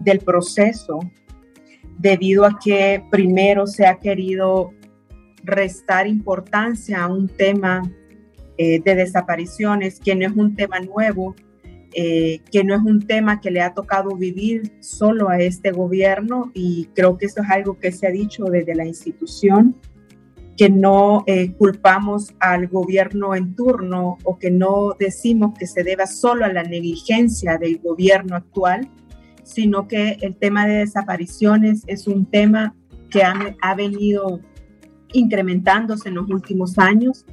del 0.00 0.18
proceso 0.18 1.00
debido 1.98 2.44
a 2.44 2.58
que 2.58 3.02
primero 3.10 3.66
se 3.66 3.86
ha 3.86 3.98
querido 3.98 4.72
restar 5.42 6.06
importancia 6.06 7.02
a 7.02 7.06
un 7.06 7.28
tema 7.28 7.82
eh, 8.58 8.80
de 8.84 8.94
desapariciones, 8.94 10.00
que 10.00 10.14
no 10.14 10.26
es 10.26 10.32
un 10.34 10.54
tema 10.54 10.80
nuevo, 10.80 11.34
eh, 11.94 12.40
que 12.50 12.64
no 12.64 12.74
es 12.74 12.82
un 12.82 13.06
tema 13.06 13.40
que 13.40 13.50
le 13.50 13.60
ha 13.60 13.72
tocado 13.72 14.16
vivir 14.16 14.72
solo 14.80 15.28
a 15.28 15.38
este 15.38 15.70
gobierno 15.70 16.50
y 16.52 16.88
creo 16.94 17.16
que 17.16 17.26
eso 17.26 17.42
es 17.42 17.50
algo 17.50 17.78
que 17.78 17.92
se 17.92 18.06
ha 18.06 18.10
dicho 18.10 18.44
desde 18.44 18.74
la 18.74 18.84
institución, 18.84 19.76
que 20.56 20.68
no 20.68 21.22
eh, 21.26 21.52
culpamos 21.52 22.34
al 22.40 22.66
gobierno 22.66 23.34
en 23.34 23.54
turno 23.54 24.18
o 24.24 24.38
que 24.38 24.50
no 24.50 24.94
decimos 24.98 25.52
que 25.58 25.66
se 25.66 25.84
deba 25.84 26.06
solo 26.06 26.44
a 26.44 26.52
la 26.52 26.62
negligencia 26.62 27.58
del 27.58 27.78
gobierno 27.78 28.36
actual, 28.36 28.90
sino 29.46 29.86
que 29.86 30.18
el 30.20 30.36
tema 30.36 30.66
de 30.66 30.78
desapariciones 30.78 31.84
es 31.86 32.08
un 32.08 32.26
tema 32.26 32.74
que 33.10 33.22
ha, 33.22 33.74
venido 33.76 34.40
incrementándose 35.12 36.08
en 36.08 36.16
los 36.16 36.28
últimos 36.28 36.78
años 36.78 37.24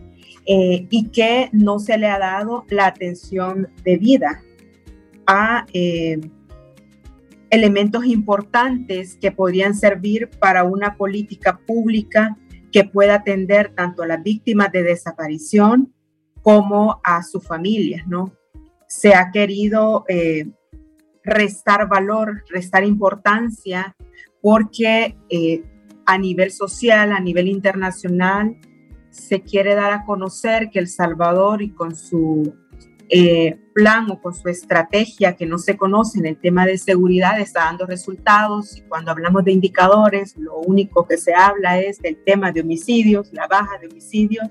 eh, 0.45 0.87
y 0.89 1.09
que 1.09 1.49
no 1.51 1.79
se 1.79 1.97
le 1.97 2.07
ha 2.07 2.19
dado 2.19 2.65
la 2.69 2.85
atención 2.85 3.67
debida 3.83 4.41
a 5.25 5.65
eh, 5.73 6.21
elementos 7.49 8.05
importantes 8.05 9.17
que 9.19 9.31
podrían 9.31 9.73
servir 9.73 10.29
para 10.39 10.63
una 10.65 10.95
política 10.95 11.59
pública 11.65 12.37
que 12.71 12.83
pueda 12.83 13.15
atender 13.15 13.73
tanto 13.75 14.03
a 14.03 14.07
las 14.07 14.21
víctimas 14.21 14.71
de 14.71 14.83
desaparición 14.83 15.91
como 16.43 17.01
a 17.03 17.23
sus 17.23 17.45
familias, 17.45 18.05
¿no? 18.07 18.33
Se 18.87 19.15
ha 19.15 19.31
querido 19.31 20.05
eh, 20.07 20.45
restar 21.23 21.87
valor, 21.87 22.43
restar 22.49 22.83
importancia, 22.83 23.95
porque 24.41 25.15
eh, 25.29 25.63
a 26.05 26.17
nivel 26.17 26.51
social, 26.51 27.11
a 27.11 27.19
nivel 27.19 27.47
internacional, 27.47 28.57
se 29.09 29.41
quiere 29.41 29.75
dar 29.75 29.91
a 29.91 30.05
conocer 30.05 30.69
que 30.71 30.79
El 30.79 30.87
Salvador 30.87 31.61
y 31.61 31.69
con 31.69 31.95
su 31.95 32.55
eh, 33.09 33.59
plan 33.73 34.09
o 34.09 34.21
con 34.21 34.33
su 34.33 34.49
estrategia 34.49 35.35
que 35.35 35.45
no 35.45 35.59
se 35.59 35.77
conoce 35.77 36.19
en 36.19 36.25
el 36.25 36.37
tema 36.37 36.65
de 36.65 36.77
seguridad 36.77 37.39
está 37.39 37.65
dando 37.65 37.85
resultados 37.85 38.77
y 38.77 38.81
cuando 38.81 39.11
hablamos 39.11 39.43
de 39.43 39.51
indicadores 39.51 40.35
lo 40.37 40.57
único 40.59 41.05
que 41.05 41.17
se 41.17 41.33
habla 41.35 41.79
es 41.79 41.99
del 41.99 42.17
tema 42.23 42.51
de 42.51 42.61
homicidios, 42.61 43.31
la 43.33 43.45
baja 43.47 43.77
de 43.79 43.87
homicidios, 43.87 44.47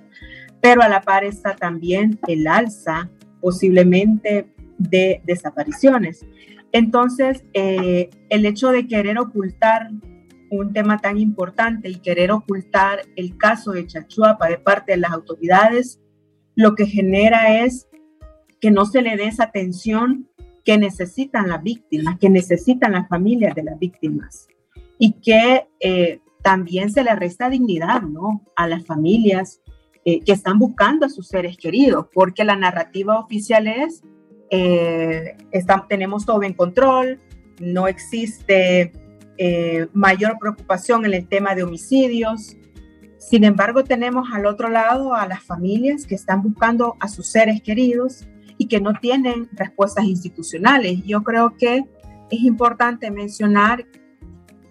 pero 0.61 0.83
a 0.83 0.89
la 0.89 1.01
par 1.01 1.25
está 1.25 1.57
también 1.57 2.21
el 2.29 2.47
alza 2.47 3.11
posiblemente 3.41 4.53
de 4.79 5.23
desapariciones. 5.25 6.25
Entonces, 6.73 7.45
eh, 7.53 8.11
el 8.31 8.47
hecho 8.47 8.71
de 8.71 8.87
querer 8.87 9.19
ocultar 9.19 9.91
un 10.51 10.73
tema 10.73 10.99
tan 10.99 11.19
importante 11.19 11.89
y 11.89 11.97
querer 11.97 12.31
ocultar 12.31 13.03
el 13.17 13.37
caso 13.37 13.73
de 13.73 13.87
Chachuapa 13.87 14.49
de 14.49 14.59
parte 14.59 14.93
de 14.93 14.99
las 14.99 15.13
autoridades, 15.13 16.01
lo 16.55 16.75
que 16.75 16.87
genera 16.87 17.65
es 17.65 17.89
que 18.61 18.71
no 18.71 18.85
se 18.85 19.03
le 19.03 19.17
dé 19.17 19.27
esa 19.27 19.45
atención 19.45 20.29
que 20.65 20.79
necesitan 20.79 21.49
las 21.49 21.63
víctimas, 21.63 22.19
que 22.19 22.31
necesitan 22.31 22.93
las 22.93 23.09
familias 23.09 23.55
de 23.55 23.65
las 23.65 23.79
víctimas 23.79 24.47
y 24.99 25.13
que 25.15 25.67
eh, 25.81 26.21
también 26.43 26.91
se 26.91 27.03
le 27.03 27.15
resta 27.15 27.49
dignidad 27.49 28.03
¿no? 28.03 28.43
a 28.57 28.67
las 28.67 28.85
familias 28.85 29.61
eh, 30.05 30.21
que 30.21 30.33
están 30.33 30.59
buscando 30.59 31.07
a 31.07 31.09
sus 31.09 31.29
seres 31.29 31.57
queridos, 31.57 32.07
porque 32.13 32.45
la 32.45 32.57
narrativa 32.57 33.19
oficial 33.19 33.67
es, 33.69 34.03
eh, 34.53 35.35
tenemos 35.89 36.27
todo 36.27 36.43
en 36.43 36.53
control, 36.53 37.19
no 37.59 37.89
existe 37.89 38.93
eh, 39.39 39.87
mayor 39.95 40.37
preocupación 40.39 41.07
en 41.07 41.15
el 41.15 41.27
tema 41.27 41.55
de 41.55 41.63
homicidios. 41.63 42.55
Sin 43.17 43.45
embargo, 43.45 43.83
tenemos 43.83 44.29
al 44.31 44.45
otro 44.45 44.69
lado 44.69 45.15
a 45.15 45.27
las 45.27 45.43
familias 45.43 46.07
que 46.07 46.15
están 46.15 46.43
buscando 46.43 46.97
a 47.01 47.09
sus 47.09 47.29
seres 47.29 47.63
queridos 47.63 48.29
y 48.59 48.69
que 48.69 48.79
no 48.79 48.93
tienen 49.01 49.49
respuestas 49.53 50.05
institucionales. 50.05 51.03
Yo 51.05 51.23
creo 51.23 51.57
que 51.57 51.85
es 52.31 52.41
importante 52.41 53.11
mencionar 53.11 53.87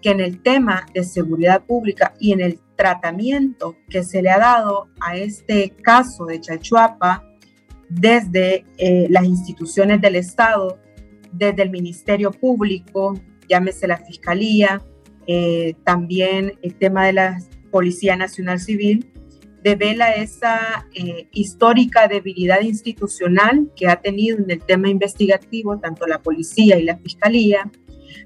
que 0.00 0.10
en 0.10 0.20
el 0.20 0.42
tema 0.42 0.86
de 0.94 1.02
seguridad 1.02 1.64
pública 1.64 2.14
y 2.20 2.32
en 2.32 2.40
el 2.40 2.60
tratamiento 2.76 3.76
que 3.88 4.04
se 4.04 4.22
le 4.22 4.30
ha 4.30 4.38
dado 4.38 4.88
a 5.00 5.16
este 5.16 5.70
caso 5.82 6.26
de 6.26 6.40
Chachuapa 6.40 7.31
desde 7.94 8.64
eh, 8.78 9.06
las 9.10 9.24
instituciones 9.24 10.00
del 10.00 10.16
Estado, 10.16 10.78
desde 11.32 11.62
el 11.62 11.70
Ministerio 11.70 12.30
Público, 12.30 13.18
llámese 13.48 13.86
la 13.86 13.98
Fiscalía, 13.98 14.82
eh, 15.26 15.74
también 15.84 16.54
el 16.62 16.74
tema 16.74 17.06
de 17.06 17.12
la 17.12 17.38
Policía 17.70 18.16
Nacional 18.16 18.60
Civil, 18.60 19.06
devela 19.62 20.10
esa 20.10 20.86
eh, 20.94 21.28
histórica 21.32 22.08
debilidad 22.08 22.62
institucional 22.62 23.70
que 23.76 23.88
ha 23.88 24.00
tenido 24.00 24.38
en 24.38 24.50
el 24.50 24.60
tema 24.60 24.88
investigativo 24.88 25.78
tanto 25.78 26.06
la 26.06 26.20
policía 26.20 26.78
y 26.78 26.84
la 26.84 26.96
fiscalía, 26.96 27.70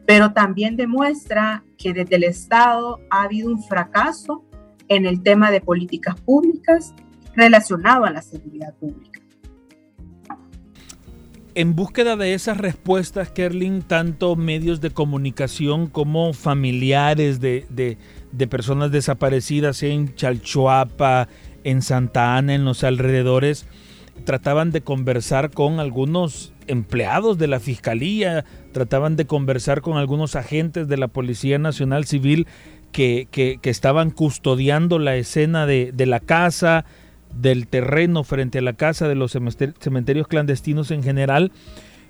pero 0.07 0.33
también 0.33 0.77
demuestra 0.77 1.65
que 1.77 1.93
desde 1.93 2.17
el 2.17 2.25
Estado 2.25 3.01
ha 3.11 3.25
habido 3.25 3.51
un 3.51 3.63
fracaso 3.63 4.45
en 4.89 5.05
el 5.05 5.23
tema 5.23 5.51
de 5.51 5.61
políticas 5.61 6.19
públicas 6.21 6.95
relacionado 7.35 8.05
a 8.05 8.11
la 8.11 8.23
seguridad 8.23 8.75
pública 8.77 9.26
en 11.57 11.75
búsqueda 11.75 12.17
de 12.17 12.35
esas 12.35 12.59
respuestas, 12.59 13.31
Kerlin, 13.31 13.81
tanto 13.81 14.37
medios 14.37 14.83
de 14.83 14.91
comunicación 14.91 15.87
como 15.87 16.35
familiares 16.35 17.41
de, 17.41 17.97
personas 18.51 18.93
desaparecidas 18.93 19.83
en 19.83 20.15
Chalchuapa, 20.15 21.29
en 21.65 21.81
Santa 21.81 22.37
Ana, 22.37 22.55
en 22.55 22.67
los 22.67 22.85
alrededores, 22.85 23.65
trataban 24.25 24.71
de 24.71 24.83
conversar 24.83 25.51
con 25.51 25.81
algunos 25.81 26.53
empleados 26.67 27.39
de 27.39 27.47
la 27.47 27.59
Fiscalía, 27.59 28.45
trataban 28.73 29.17
de 29.17 29.25
conversar 29.25 29.81
con 29.81 29.97
algunos 29.97 30.37
agentes 30.37 30.89
de 30.89 30.99
la 30.99 31.09
Policía 31.09 31.59
Nacional 31.59 32.05
Civil 32.05 32.47
que, 32.93 33.29
estaban 33.63 34.11
custodiando 34.11 34.99
la 34.99 35.17
escena 35.17 35.65
de, 35.65 35.91
de 35.95 36.05
la 36.05 36.21
casa, 36.21 36.85
del 37.35 37.69
terreno 37.69 38.25
frente 38.25 38.59
a 38.59 38.63
la 38.63 38.75
casa 38.75 39.09
de 39.09 39.15
los 39.15 39.33
cementerios 39.33 40.29
clandestinos 40.29 40.91
en 40.91 41.03
general, 41.03 41.53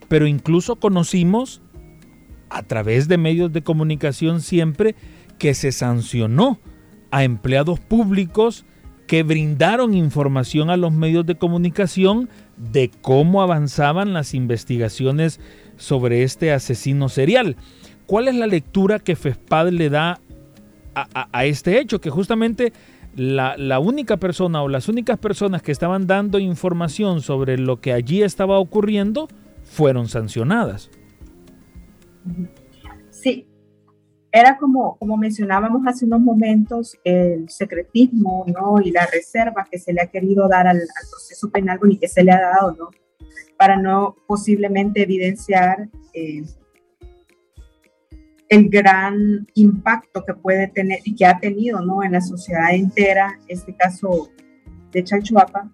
pero 0.08 0.26
incluso 0.26 0.76
conocimos 0.76 1.62
a 2.48 2.62
través 2.62 3.08
de 3.08 3.18
medios 3.18 3.52
de 3.52 3.62
comunicación 3.62 4.40
siempre 4.40 4.94
que 5.38 5.54
se 5.54 5.72
sancionó 5.72 6.60
a 7.10 7.24
empleados 7.24 7.80
públicos 7.80 8.64
que 9.06 9.22
brindaron 9.22 9.94
información 9.94 10.70
a 10.70 10.76
los 10.76 10.92
medios 10.92 11.24
de 11.26 11.36
comunicación 11.36 12.28
de 12.56 12.90
cómo 13.02 13.42
avanzaban 13.42 14.12
las 14.12 14.34
investigaciones 14.34 15.40
sobre 15.76 16.22
este 16.22 16.52
asesino 16.52 17.08
serial. 17.08 17.56
¿Cuál 18.06 18.28
es 18.28 18.34
la 18.34 18.46
lectura 18.46 18.98
que 18.98 19.16
FESPAD 19.16 19.68
le 19.70 19.90
da 19.90 20.20
a, 20.94 21.28
a 21.32 21.44
este 21.44 21.78
hecho? 21.78 22.00
Que 22.00 22.10
justamente 22.10 22.72
la, 23.16 23.78
única 23.78 24.18
persona 24.18 24.62
o 24.62 24.68
las 24.68 24.88
únicas 24.88 25.18
personas 25.18 25.62
que 25.62 25.72
estaban 25.72 26.06
dando 26.06 26.38
información 26.38 27.22
sobre 27.22 27.58
lo 27.58 27.80
que 27.80 27.92
allí 27.92 28.22
estaba 28.22 28.58
ocurriendo 28.58 29.28
fueron 29.64 30.08
sancionadas. 30.08 30.90
Sí, 33.10 33.46
era 34.30 34.58
como, 34.58 34.98
como 34.98 35.16
mencionábamos 35.16 35.86
hace 35.86 36.04
unos 36.04 36.20
momentos, 36.20 36.96
el 37.04 37.48
secretismo 37.48 38.44
¿no? 38.48 38.80
y 38.82 38.90
la 38.90 39.06
reserva 39.06 39.66
que 39.70 39.78
se 39.78 39.92
le 39.92 40.02
ha 40.02 40.08
querido 40.08 40.48
dar 40.48 40.66
al, 40.66 40.80
proceso 41.10 41.50
penal 41.50 41.78
y 41.88 41.98
que 41.98 42.08
se 42.08 42.22
le 42.22 42.32
ha 42.32 42.40
dado 42.40 42.76
¿no? 42.78 42.90
para 43.56 43.76
no 43.76 44.14
posiblemente 44.26 45.02
evidenciar 45.02 45.88
eh, 46.12 46.44
el 48.48 48.68
gran 48.68 49.46
impacto 49.54 50.24
que 50.24 50.34
puede 50.34 50.68
tener 50.68 51.00
y 51.04 51.14
que 51.14 51.26
ha 51.26 51.38
tenido 51.38 51.80
¿no? 51.80 52.02
en 52.02 52.12
la 52.12 52.20
sociedad 52.20 52.74
entera, 52.74 53.38
este 53.48 53.74
caso 53.74 54.30
de 54.92 55.04
Chalchuapa. 55.04 55.68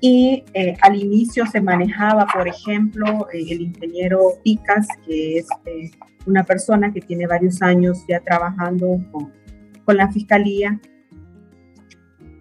Y 0.00 0.44
eh, 0.54 0.76
al 0.80 0.96
inicio 0.96 1.46
se 1.46 1.60
manejaba, 1.60 2.26
por 2.32 2.48
ejemplo, 2.48 3.28
eh, 3.32 3.44
el 3.50 3.60
ingeniero 3.60 4.20
Picas, 4.42 4.86
que 5.06 5.38
es 5.38 5.46
eh, 5.66 5.90
una 6.26 6.42
persona 6.42 6.92
que 6.92 7.00
tiene 7.00 7.26
varios 7.26 7.62
años 7.62 8.04
ya 8.08 8.18
trabajando 8.20 9.00
con, 9.12 9.32
con 9.84 9.96
la 9.96 10.10
fiscalía. 10.10 10.80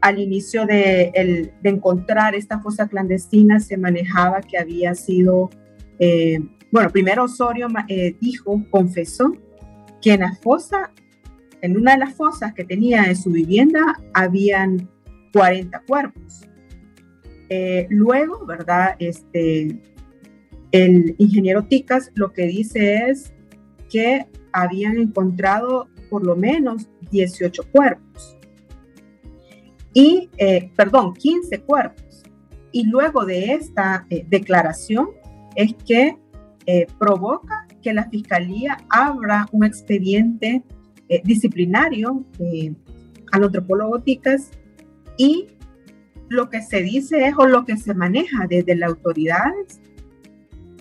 Al 0.01 0.17
inicio 0.17 0.65
de, 0.65 1.11
el, 1.13 1.51
de, 1.61 1.69
encontrar 1.69 2.33
esta 2.33 2.59
fosa 2.59 2.87
clandestina, 2.87 3.59
se 3.59 3.77
manejaba 3.77 4.41
que 4.41 4.57
había 4.57 4.95
sido 4.95 5.51
bueno, 6.71 6.89
primero 6.89 7.25
Osorio 7.25 7.67
eh, 7.89 8.15
dijo, 8.19 8.63
confesó, 8.69 9.33
que 10.01 10.13
en 10.13 10.21
la 10.21 10.33
fosa, 10.35 10.91
en 11.61 11.77
una 11.77 11.91
de 11.91 11.99
las 11.99 12.15
fosas 12.15 12.53
que 12.53 12.63
tenía 12.63 13.03
en 13.05 13.15
su 13.15 13.29
vivienda, 13.29 13.99
habían 14.13 14.89
40 15.33 15.83
cuerpos. 15.85 16.47
Eh, 17.49 17.87
luego, 17.89 18.45
¿verdad? 18.45 18.95
Este, 18.99 19.77
el 20.71 21.15
ingeniero 21.17 21.65
Ticas 21.65 22.11
lo 22.15 22.31
que 22.31 22.47
dice 22.47 23.09
es 23.09 23.33
que 23.89 24.25
habían 24.53 24.97
encontrado 24.97 25.89
por 26.09 26.25
lo 26.25 26.37
menos 26.37 26.89
18 27.11 27.63
cuerpos. 27.71 28.37
Y, 29.93 30.29
eh, 30.37 30.71
perdón, 30.77 31.13
15 31.13 31.59
cuerpos. 31.61 32.23
Y 32.71 32.85
luego 32.85 33.25
de 33.25 33.53
esta 33.53 34.07
declaración 34.29 35.09
es 35.55 35.75
que 35.85 36.17
eh, 36.67 36.85
provoca 36.99 37.65
que 37.81 37.91
la 37.91 38.07
fiscalía 38.07 38.77
abra 38.87 39.47
un 39.51 39.65
expediente 39.65 40.63
eh, 41.09 41.21
disciplinario 41.23 42.23
eh, 42.37 42.75
al 43.31 43.45
antropólogo 43.45 43.99
Ticas 44.01 44.51
y 45.17 45.47
lo 46.29 46.51
que 46.51 46.61
se 46.61 46.83
dice 46.83 47.25
es 47.25 47.33
o 47.35 47.47
lo 47.47 47.65
que 47.65 47.77
se 47.77 47.95
maneja 47.95 48.45
desde 48.47 48.75
las 48.75 48.91
autoridades 48.91 49.81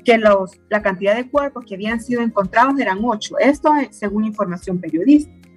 que 0.04 0.18
los, 0.18 0.60
la 0.68 0.82
cantidad 0.82 1.16
de 1.16 1.30
cuerpos 1.30 1.64
que 1.66 1.76
habían 1.76 2.00
sido 2.00 2.20
encontrados 2.20 2.78
eran 2.78 2.98
ocho. 3.02 3.38
Esto 3.38 3.74
es 3.76 3.96
según 3.96 4.26
información 4.26 4.80
periodística. 4.80 5.48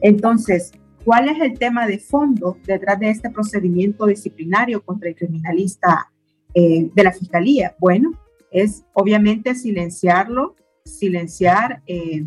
Entonces, 0.00 0.72
¿cuál 1.04 1.28
es 1.28 1.40
el 1.40 1.56
tema 1.56 1.86
de 1.86 1.98
fondo 1.98 2.58
detrás 2.66 2.98
de 2.98 3.10
este 3.10 3.30
procedimiento 3.30 4.06
disciplinario 4.06 4.82
contra 4.82 5.08
el 5.08 5.14
criminalista 5.14 6.10
de 6.54 7.04
la 7.04 7.12
Fiscalía? 7.12 7.74
Bueno, 7.78 8.12
es 8.50 8.84
obviamente 8.92 9.54
silenciarlo, 9.54 10.56
silenciar, 10.84 11.82
eh, 11.86 12.26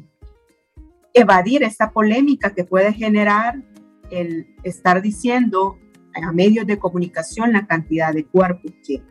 evadir 1.13 1.63
esta 1.63 1.91
polémica 1.91 2.53
que 2.53 2.63
puede 2.63 2.93
generar 2.93 3.61
el 4.11 4.47
estar 4.63 5.01
diciendo 5.01 5.77
a 6.13 6.31
medios 6.31 6.65
de 6.67 6.79
comunicación 6.79 7.53
la 7.53 7.67
cantidad 7.67 8.13
de 8.13 8.25
cuerpos 8.25 8.71
que, 8.85 9.01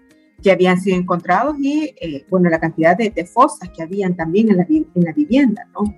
que 0.42 0.50
habían 0.50 0.80
sido 0.80 0.96
encontrados 0.96 1.56
y, 1.60 1.94
eh, 2.00 2.26
bueno, 2.28 2.50
la 2.50 2.60
cantidad 2.60 2.96
de, 2.96 3.12
fosas 3.26 3.70
que 3.70 3.82
habían 3.82 4.16
también 4.16 4.50
en 4.50 4.56
la, 4.58 4.66
en 4.68 4.88
la 4.94 5.12
vivienda, 5.12 5.68
¿no? 5.74 5.94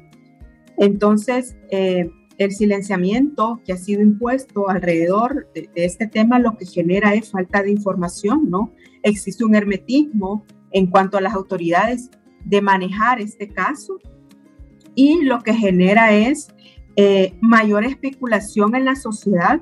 Entonces, 0.79 1.57
eh, 1.71 2.09
el 2.39 2.53
silenciamiento 2.53 3.61
que 3.67 3.75
ha 3.75 3.77
sido 3.77 4.01
impuesto 4.01 4.71
alrededor 4.71 5.47
de, 5.55 5.69
este 5.75 6.07
tema 6.07 6.39
lo 6.39 6.57
que 6.57 6.65
genera 6.65 7.15
es 7.15 7.31
falta 7.31 7.63
de 7.63 7.71
información, 7.71 8.49
¿no? 8.49 8.73
Existe 9.03 9.45
un 9.45 9.55
hermetismo 9.55 10.47
en 10.73 10.87
cuanto 10.87 11.19
a 11.19 11.21
las 11.21 11.35
autoridades 11.35 12.11
de 12.45 12.63
manejar 12.63 13.21
este 13.21 13.49
caso. 13.49 13.99
Y 14.95 15.23
lo 15.23 15.41
que 15.41 15.55
genera 15.55 16.13
es 16.13 16.53
eh, 16.97 17.37
mayor 17.41 17.85
especulación 17.85 18.75
en 18.75 18.85
la 18.85 18.97
sociedad 18.97 19.61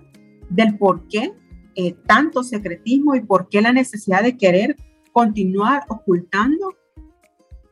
del 0.48 0.78
por 0.78 1.06
qué 1.08 1.32
eh, 1.74 1.94
tanto 2.06 2.42
secretismo 2.42 3.14
y 3.14 3.20
por 3.20 3.48
qué 3.48 3.60
la 3.60 3.72
necesidad 3.72 4.22
de 4.22 4.36
querer 4.36 4.76
continuar 5.12 5.84
ocultando 5.88 6.74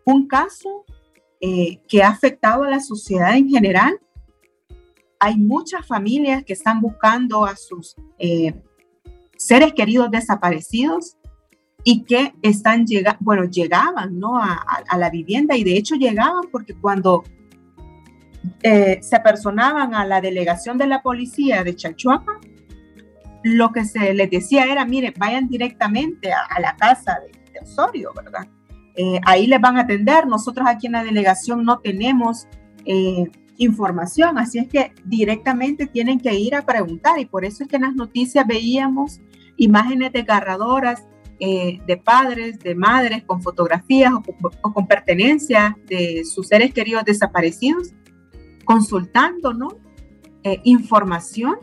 un 0.04 0.28
caso 0.28 0.84
eh, 1.40 1.80
que 1.88 2.02
ha 2.02 2.08
afectado 2.08 2.64
a 2.64 2.70
la 2.70 2.80
sociedad 2.80 3.36
en 3.36 3.48
general. 3.48 3.98
Hay 5.18 5.36
muchas 5.36 5.86
familias 5.86 6.44
que 6.44 6.52
están 6.52 6.80
buscando 6.80 7.44
a 7.44 7.56
sus 7.56 7.96
seres 9.36 9.72
queridos 9.72 10.10
desaparecidos 10.10 11.16
y 11.88 12.02
que 12.02 12.34
están 12.42 12.84
llegando, 12.84 13.20
bueno, 13.20 13.44
llegaban, 13.44 14.18
¿no? 14.18 14.42
A, 14.42 14.58
la 14.98 15.08
vivienda 15.08 15.56
y 15.56 15.62
de 15.62 15.76
hecho 15.76 15.94
llegaban 15.94 16.48
porque 16.50 16.74
cuando 16.74 17.22
eh, 18.60 18.98
se 19.00 19.20
personaban 19.20 19.94
a 19.94 20.04
la 20.04 20.20
delegación 20.20 20.78
de 20.78 20.88
la 20.88 21.00
policía 21.00 21.62
de 21.62 21.76
Chachuapa, 21.76 22.40
lo 23.44 23.70
que 23.70 23.84
se 23.84 24.12
les 24.14 24.28
decía 24.28 24.64
era, 24.64 24.84
mire, 24.84 25.14
vayan 25.16 25.46
directamente 25.46 26.32
a, 26.32 26.58
la 26.58 26.74
casa 26.74 27.20
de, 27.24 27.60
Osorio, 27.62 28.10
¿verdad? 28.16 28.48
Eh, 28.96 29.20
ahí 29.24 29.46
les 29.46 29.60
van 29.60 29.78
a 29.78 29.82
atender. 29.82 30.26
Nosotros 30.26 30.66
aquí 30.68 30.88
en 30.88 30.94
la 30.94 31.04
delegación 31.04 31.64
no 31.64 31.78
tenemos 31.78 32.48
información, 33.58 34.38
así 34.38 34.58
es 34.58 34.68
que 34.68 34.92
directamente 35.04 35.86
tienen 35.86 36.18
que 36.18 36.34
ir 36.34 36.54
a 36.56 36.62
preguntar 36.62 37.18
y 37.18 37.26
por 37.26 37.44
eso 37.44 37.62
es 37.62 37.68
que 37.68 37.76
en 37.76 37.82
las 37.82 37.94
noticias 37.94 38.46
veíamos 38.46 39.20
imágenes 39.56 40.12
desgarradoras 40.12 41.06
eh, 41.40 41.80
de 41.86 41.96
padres, 41.96 42.58
de 42.58 42.74
madres 42.74 43.22
con 43.24 43.42
fotografías 43.42 44.12
o, 44.14 44.72
con 44.72 44.86
pertenencias 44.86 45.74
de 45.86 46.24
sus 46.24 46.48
seres 46.48 46.72
queridos 46.72 47.04
desaparecidos, 47.04 47.92
consultando. 48.64 49.52
Eh, 50.48 50.60
información 50.62 51.56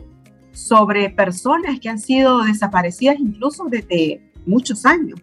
sobre 0.52 1.08
personas 1.08 1.80
que 1.80 1.88
han 1.88 1.98
sido 1.98 2.42
desaparecidas 2.42 3.18
incluso 3.18 3.64
desde 3.64 4.20
muchos 4.44 4.84
años. 4.84 5.18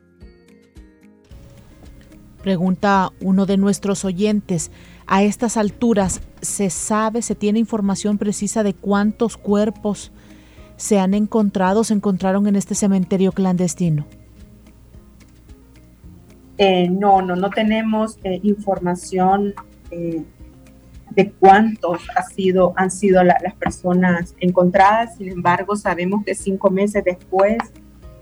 Pregunta 2.41 3.11
uno 3.21 3.45
de 3.45 3.57
nuestros 3.57 4.03
oyentes, 4.03 4.71
a 5.05 5.21
estas 5.21 5.57
alturas, 5.57 6.21
¿se 6.41 6.71
sabe, 6.71 7.21
se 7.21 7.35
tiene 7.35 7.59
información 7.59 8.17
precisa 8.17 8.63
de 8.63 8.73
cuántos 8.73 9.37
cuerpos 9.37 10.11
se 10.75 10.97
han 10.97 11.13
encontrado, 11.13 11.83
se 11.83 11.93
encontraron 11.93 12.47
en 12.47 12.55
este 12.55 12.73
cementerio 12.73 13.31
clandestino? 13.31 14.07
Eh, 16.63 16.87
no, 16.87 17.23
no, 17.23 17.35
no 17.35 17.49
tenemos 17.49 18.19
eh, 18.23 18.39
información 18.43 19.55
eh, 19.89 20.21
de 21.09 21.31
cuántos 21.31 21.99
ha 22.15 22.21
sido, 22.21 22.73
han 22.75 22.91
sido 22.91 23.23
las 23.23 23.55
personas 23.55 24.35
encontradas. 24.39 25.17
Sin 25.17 25.29
embargo, 25.29 25.75
sabemos 25.75 26.23
que 26.23 26.35
cinco 26.35 26.69
meses 26.69 27.03
después 27.03 27.57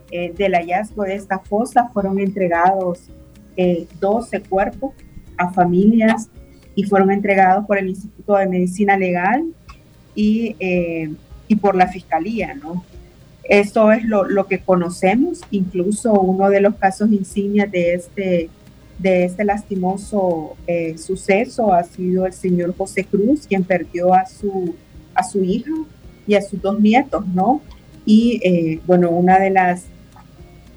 del 0.10 0.54
hallazgo 0.54 1.04
de 1.04 1.16
esta 1.16 1.38
fosa 1.38 1.90
fueron 1.94 2.18
entregados 2.18 3.12
12 4.00 4.42
cuerpos 4.42 4.94
a 5.38 5.52
familias 5.52 6.30
y 6.74 6.84
fueron 6.84 7.12
entregados 7.12 7.66
por 7.68 7.78
el 7.78 7.90
Instituto 7.90 8.36
de 8.38 8.48
Medicina 8.48 8.98
Legal 8.98 9.54
y, 10.16 10.56
y 11.48 11.56
por 11.58 11.76
la 11.76 11.90
Fiscalía, 11.90 12.56
¿no? 12.56 12.84
Esto 13.50 13.92
es 13.92 14.06
lo, 14.06 14.26
lo, 14.26 14.46
que 14.46 14.60
conocemos, 14.60 15.42
incluso 15.50 16.14
uno 16.14 16.50
de 16.52 16.62
los 16.62 16.76
casos 16.76 17.12
insignias 17.12 17.72
de 17.72 17.96
este, 17.96 18.50
de 19.00 19.26
este 19.26 19.44
lastimoso 19.44 20.56
eh, 20.68 20.96
suceso 21.00 21.74
ha 21.74 21.84
sido 21.84 22.28
el 22.28 22.34
señor 22.34 22.78
José 22.78 23.06
Cruz, 23.06 23.48
quien 23.48 23.64
perdió 23.64 24.14
a 24.14 24.28
su, 24.28 24.76
a 25.16 25.24
su 25.24 25.44
hija 25.44 25.72
y 26.28 26.36
a 26.36 26.44
sus 26.44 26.62
dos 26.62 26.80
nietos, 26.80 27.28
¿no? 27.28 27.60
Y 28.06 28.40
eh, 28.44 28.82
bueno, 28.86 29.10
una 29.10 29.40
de 29.40 29.50
las 29.50 29.86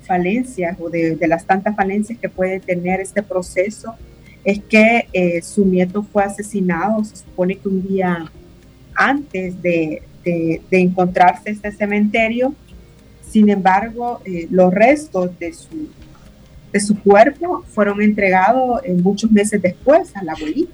falencias 0.06 0.78
o 0.80 0.88
de, 0.88 1.16
de, 1.16 1.28
las 1.28 1.44
tantas 1.44 1.76
falencias 1.76 2.18
que 2.18 2.30
puede 2.30 2.58
tener 2.58 3.00
este 3.00 3.22
proceso 3.22 3.94
es 4.44 4.60
que 4.60 5.08
eh, 5.12 5.42
su 5.42 5.66
nieto 5.66 6.02
fue 6.02 6.24
asesinado, 6.24 7.04
se 7.04 7.16
supone 7.16 7.56
que 7.56 7.68
un 7.68 7.86
día 7.86 8.32
antes 8.94 9.60
de, 9.60 10.02
encontrarse 10.24 11.50
este 11.50 11.72
cementerio. 11.72 12.54
Sin 13.28 13.48
embargo, 13.48 14.20
eh, 14.24 14.46
los 14.50 14.72
restos 14.72 15.38
de 15.38 15.52
su, 15.52 15.88
de 16.72 16.80
su 16.80 16.98
cuerpo 17.00 17.64
fueron 17.68 18.02
entregados 18.02 18.82
muchos 19.02 19.30
meses 19.30 19.60
después 19.60 20.14
al 20.16 20.28
abuelito. 20.28 20.72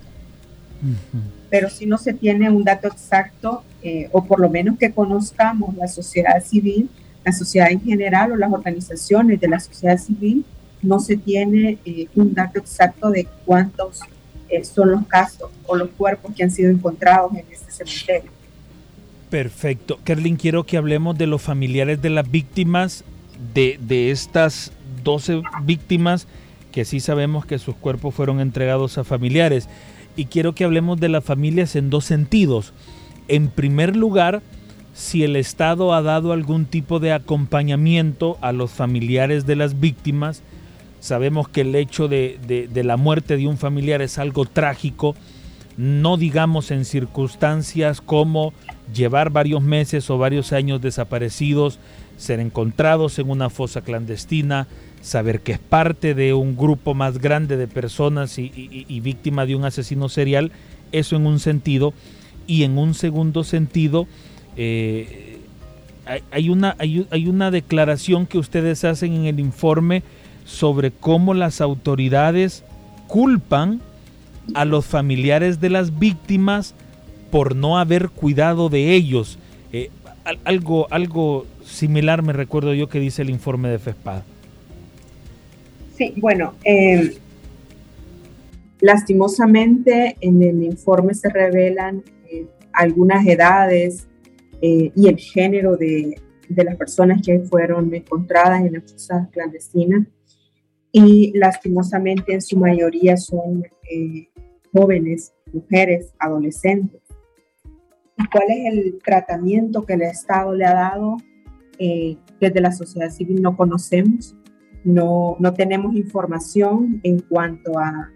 Pero 1.50 1.70
si 1.70 1.86
no 1.86 1.98
se 1.98 2.12
tiene 2.12 2.50
un 2.50 2.64
dato 2.64 2.88
exacto, 2.88 3.62
eh, 3.82 4.08
o 4.12 4.24
por 4.24 4.40
lo 4.40 4.50
menos 4.50 4.76
que 4.76 4.92
conozcamos 4.92 5.74
la 5.76 5.88
sociedad 5.88 6.42
civil, 6.44 6.90
la 7.24 7.32
sociedad 7.32 7.70
en 7.70 7.80
general 7.80 8.32
o 8.32 8.36
las 8.36 8.52
organizaciones 8.52 9.40
de 9.40 9.48
la 9.48 9.60
sociedad 9.60 9.98
civil, 9.98 10.44
no 10.82 11.00
se 11.00 11.16
tiene 11.16 11.78
eh, 11.84 12.08
un 12.14 12.34
dato 12.34 12.58
exacto 12.58 13.10
de 13.10 13.26
cuántos 13.44 14.00
eh, 14.48 14.64
son 14.64 14.90
los 14.92 15.06
casos 15.06 15.50
o 15.66 15.76
los 15.76 15.90
cuerpos 15.90 16.34
que 16.34 16.42
han 16.42 16.50
sido 16.50 16.70
encontrados 16.70 17.32
en 17.34 17.44
este 17.50 17.70
cementerio. 17.70 18.30
Perfecto. 19.30 19.98
Kerlin, 20.04 20.36
quiero 20.36 20.64
que 20.64 20.76
hablemos 20.76 21.16
de 21.18 21.26
los 21.26 21.42
familiares 21.42 22.00
de 22.00 22.10
las 22.10 22.30
víctimas, 22.30 23.04
de, 23.54 23.78
de 23.80 24.10
estas 24.10 24.72
12 25.04 25.42
víctimas 25.62 26.26
que 26.72 26.84
sí 26.84 27.00
sabemos 27.00 27.46
que 27.46 27.58
sus 27.58 27.74
cuerpos 27.74 28.14
fueron 28.14 28.40
entregados 28.40 28.98
a 28.98 29.04
familiares. 29.04 29.68
Y 30.16 30.26
quiero 30.26 30.54
que 30.54 30.64
hablemos 30.64 31.00
de 31.00 31.08
las 31.08 31.24
familias 31.24 31.76
en 31.76 31.90
dos 31.90 32.04
sentidos. 32.04 32.72
En 33.28 33.48
primer 33.48 33.96
lugar, 33.96 34.42
si 34.94 35.24
el 35.24 35.36
Estado 35.36 35.94
ha 35.94 36.02
dado 36.02 36.32
algún 36.32 36.66
tipo 36.66 36.98
de 36.98 37.12
acompañamiento 37.12 38.36
a 38.40 38.52
los 38.52 38.70
familiares 38.70 39.46
de 39.46 39.56
las 39.56 39.80
víctimas 39.80 40.42
Sabemos 41.00 41.48
que 41.48 41.60
el 41.60 41.74
hecho 41.74 42.08
de, 42.08 42.68
la 42.74 42.96
muerte 42.96 43.36
de 43.36 43.46
un 43.46 43.56
familiar 43.56 44.02
es 44.02 44.18
algo 44.18 44.44
trágico, 44.44 45.14
no 45.78 46.16
digamos 46.16 46.72
en 46.72 46.84
circunstancias 46.84 48.00
como 48.00 48.52
llevar 48.92 49.30
varios 49.30 49.62
meses 49.62 50.10
o 50.10 50.18
varios 50.18 50.52
años 50.52 50.82
desaparecidos, 50.82 51.78
ser 52.16 52.40
encontrados 52.40 53.20
en 53.20 53.30
una 53.30 53.48
fosa 53.48 53.82
clandestina, 53.82 54.66
saber 55.00 55.40
que 55.40 55.52
es 55.52 55.60
parte 55.60 56.14
de 56.14 56.34
un 56.34 56.56
grupo 56.56 56.94
más 56.94 57.18
grande 57.18 57.56
de 57.56 57.68
personas 57.68 58.38
y, 58.38 59.00
víctima 59.00 59.46
de 59.46 59.54
un 59.54 59.64
asesino 59.64 60.08
serial, 60.08 60.50
eso 60.90 61.14
en 61.14 61.26
un 61.26 61.38
sentido, 61.38 61.94
y 62.48 62.64
en 62.64 62.76
un 62.76 62.94
segundo 62.94 63.44
sentido, 63.44 64.08
eh, 64.56 65.38
hay, 66.32 66.50
una, 66.50 66.74
hay 66.80 67.28
una 67.28 67.52
declaración 67.52 68.26
que 68.26 68.38
ustedes 68.38 68.82
hacen 68.82 69.14
en 69.14 69.26
el 69.26 69.38
informe 69.38 70.02
sobre 70.44 70.90
cómo 70.90 71.34
las 71.34 71.60
autoridades 71.60 72.64
culpan 73.06 73.80
a 74.54 74.64
los 74.64 74.86
familiares 74.86 75.60
de 75.60 75.70
las 75.70 75.98
víctimas 75.98 76.74
por 77.30 77.54
no 77.54 77.78
haber 77.78 78.08
cuidado 78.10 78.68
de 78.68 78.94
ellos. 78.94 79.38
Eh, 79.72 79.90
algo, 80.44 80.86
algo 80.90 81.46
similar 81.64 82.22
me 82.22 82.32
recuerdo 82.32 82.74
yo 82.74 82.88
que 82.88 83.00
dice 83.00 83.22
el 83.22 83.30
informe 83.30 83.68
de 83.68 83.78
FESPAD. 83.78 84.22
Sí, 85.96 86.14
bueno, 86.16 86.54
em, 86.64 87.12
lastimosamente 88.80 90.16
en 90.20 90.42
el 90.42 90.62
informe 90.62 91.14
se 91.14 91.28
revelan 91.28 92.02
eh, 92.30 92.46
algunas 92.72 93.26
edades 93.26 94.06
eh, 94.62 94.92
y 94.94 95.08
el 95.08 95.18
género 95.18 95.76
de, 95.76 96.20
de, 96.48 96.64
las 96.64 96.76
personas 96.76 97.20
que 97.22 97.40
fueron 97.40 97.92
encontradas 97.92 98.64
en 98.64 98.74
las 98.74 98.92
fosas 98.92 99.28
clandestinas 99.30 100.06
y 100.92 101.36
lastimosamente 101.36 102.34
en 102.34 102.42
su 102.42 102.56
mayoría 102.56 103.16
son 103.16 103.64
eh, 103.90 104.28
jóvenes, 104.72 105.32
mujeres, 105.52 106.14
adolescentes. 106.18 107.00
¿Y 108.16 108.24
cuál 108.30 108.46
es 108.50 108.72
el 108.72 108.98
tratamiento 109.04 109.84
que 109.86 109.94
el 109.94 110.02
Estado 110.02 110.54
le 110.54 110.64
ha 110.64 110.74
dado? 110.74 111.16
Eh, 111.78 112.16
desde 112.40 112.60
la 112.60 112.72
sociedad 112.72 113.10
civil 113.10 113.40
no 113.40 113.56
conocemos, 113.56 114.36
no, 114.84 115.36
no 115.38 115.54
tenemos 115.54 115.94
información 115.94 117.00
en 117.04 117.20
cuanto 117.20 117.78
a 117.78 118.10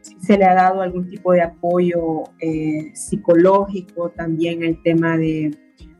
si 0.00 0.18
se 0.20 0.38
le 0.38 0.44
ha 0.44 0.54
dado 0.54 0.80
algún 0.80 1.08
tipo 1.08 1.32
de 1.32 1.42
apoyo 1.42 2.24
eh, 2.40 2.90
psicológico, 2.94 4.10
también 4.10 4.62
el 4.62 4.80
tema 4.82 5.18
de 5.18 5.50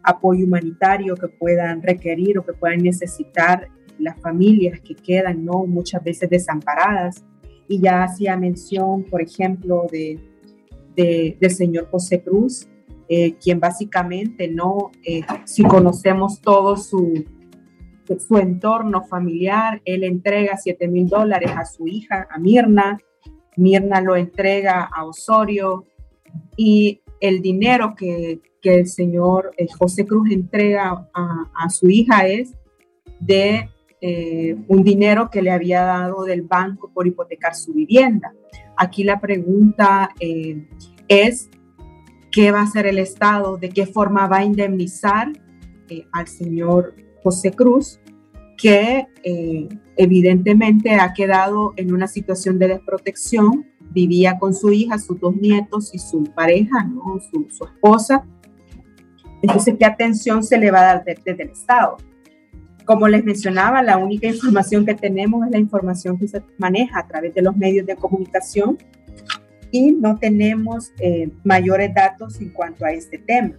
apoyo 0.03 0.47
humanitario 0.47 1.15
que 1.17 1.29
puedan 1.29 1.83
requerir 1.83 2.39
o 2.39 2.45
que 2.45 2.55
puedan 2.55 2.83
necesitar 2.83 3.69
las 3.99 4.19
familias 4.21 4.81
que 4.81 4.95
quedan, 4.95 5.45
¿no? 5.45 5.67
Muchas 5.67 6.03
veces 6.03 6.31
desamparadas. 6.31 7.25
Y 7.69 7.81
ya 7.81 8.05
hacía 8.05 8.37
mención, 8.37 9.05
por 9.05 9.21
ejemplo, 9.21 9.87
de, 9.91 10.19
del 10.97 11.51
señor 11.51 11.89
José 11.91 12.23
Cruz, 12.23 12.67
eh, 13.09 13.35
quien 13.35 13.61
básicamente, 13.61 14.49
¿no? 14.49 14.91
Eh, 15.05 15.21
si 15.45 15.63
conocemos 15.63 16.41
todo 16.41 16.77
su, 16.77 17.25
su 18.19 18.39
entorno 18.39 19.05
familiar, 19.05 19.81
él 19.85 20.03
entrega 20.05 20.57
7 20.57 20.89
mil 20.89 21.09
dólares 21.09 21.51
a 21.57 21.65
su 21.65 21.87
hija, 21.87 22.27
a 22.31 22.39
Mirna, 22.39 22.99
Mirna 23.57 24.01
lo 24.01 24.15
entrega 24.17 24.85
a 24.85 25.05
Osorio 25.05 25.85
y 26.57 27.01
el 27.21 27.43
dinero 27.43 27.95
que, 27.97 28.41
que 28.63 28.81
el 28.81 28.87
señor 28.87 29.53
eh, 29.57 29.67
José 29.79 30.07
Cruz 30.07 30.31
entrega 30.31 31.09
a, 31.13 31.51
a, 31.55 31.71
su 31.71 31.89
hija 31.91 32.27
es 32.27 32.55
de 33.21 33.69
eh, 34.01 34.57
un 34.69 34.83
dinero 34.85 35.31
que 35.31 35.43
le 35.43 35.51
había 35.51 35.83
dado 35.83 36.25
del 36.25 36.43
banco 36.43 36.91
por 36.93 37.07
hipotecar 37.07 37.55
su 37.55 37.73
vivienda. 37.73 38.33
Aquí 38.77 39.05
la 39.05 39.21
pregunta 39.21 40.11
eh, 40.21 40.69
es, 41.09 41.51
¿qué 42.31 42.53
va 42.53 42.61
a 42.61 42.65
hacer 42.65 42.87
el 42.87 42.99
Estado? 42.99 43.57
¿De 43.57 43.71
qué 43.71 43.87
forma 43.87 44.27
va 44.27 44.39
a 44.39 44.45
indemnizar 44.45 45.33
al 46.13 46.29
señor 46.29 46.95
José 47.23 47.53
Cruz? 47.53 48.01
que 48.61 49.07
evidentemente 49.97 50.97
ha 50.97 51.13
quedado 51.13 51.75
en 51.77 51.95
una 51.95 52.09
situación 52.09 52.59
de 52.59 52.67
desprotección 52.67 53.67
vivía 53.91 54.39
con 54.39 54.55
su 54.55 54.71
hija, 54.73 54.99
sus 54.99 55.19
dos 55.21 55.35
nietos 55.37 55.95
y 55.95 55.99
su 55.99 56.25
pareja, 56.25 56.91
su, 57.31 57.47
su 57.51 57.65
esposa. 57.65 58.25
Entonces, 59.43 59.77
¿qué 59.79 59.85
atención 59.85 60.43
se 60.43 60.59
le 60.59 60.71
va 60.71 60.81
a 60.81 60.95
dar 60.95 61.05
desde, 61.05 61.43
el 61.43 61.51
Estado? 61.51 61.97
Como 62.89 63.07
les 63.07 63.23
mencionaba, 63.23 63.83
la 63.83 63.99
única 63.99 64.29
información 64.29 64.87
que 64.87 64.95
tenemos 64.95 65.45
es 65.45 65.51
la 65.51 65.59
información 65.59 66.19
que 66.19 66.27
se 66.27 66.43
maneja 66.57 67.01
a 67.01 67.07
través 67.07 67.35
de 67.35 67.43
los 67.43 67.55
medios 67.55 67.85
de 67.85 67.95
comunicación 67.97 68.79
y 69.71 69.93
no 69.93 70.17
tenemos 70.19 70.91
eh, 70.99 71.31
mayores 71.45 71.93
datos 71.93 72.41
en 72.41 72.49
cuanto 72.49 72.87
a 72.87 72.93
este 72.93 73.19
tema. 73.19 73.53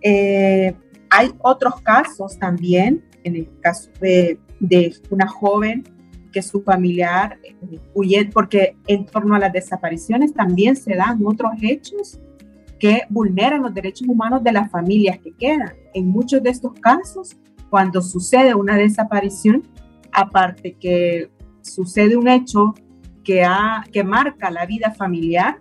Eh, 0.00 0.74
hay 1.10 1.30
otros 1.40 1.82
casos 1.82 2.38
también, 2.38 3.04
en 3.22 3.36
el 3.36 3.50
caso 3.60 3.90
de, 4.00 4.40
de 4.60 4.94
una 5.10 5.28
joven 5.28 5.84
que 6.32 6.40
su 6.40 6.62
familiar 6.62 7.38
eh, 7.44 7.78
huye, 7.92 8.30
porque 8.32 8.76
en 8.86 9.04
torno 9.04 9.34
a 9.34 9.40
las 9.40 9.52
desapariciones 9.52 10.32
también 10.32 10.74
se 10.74 10.94
dan 10.94 11.20
otros 11.22 11.52
hechos 11.60 12.18
que 12.80 13.02
vulneran 13.10 13.60
los 13.60 13.74
derechos 13.74 14.08
humanos 14.08 14.42
de 14.42 14.52
las 14.52 14.70
familias 14.70 15.18
que 15.18 15.34
quedan. 15.34 15.74
En 15.92 16.08
muchos 16.08 16.42
de 16.42 16.48
estos 16.48 16.72
casos, 16.80 17.36
cuando 17.70 18.02
sucede 18.02 18.54
una 18.54 18.76
desaparición, 18.76 19.62
aparte 20.12 20.74
que 20.74 21.30
sucede 21.62 22.16
un 22.16 22.28
hecho 22.28 22.74
que, 23.24 23.44
ha, 23.44 23.84
que 23.92 24.04
marca 24.04 24.50
la 24.50 24.66
vida 24.66 24.92
familiar, 24.92 25.60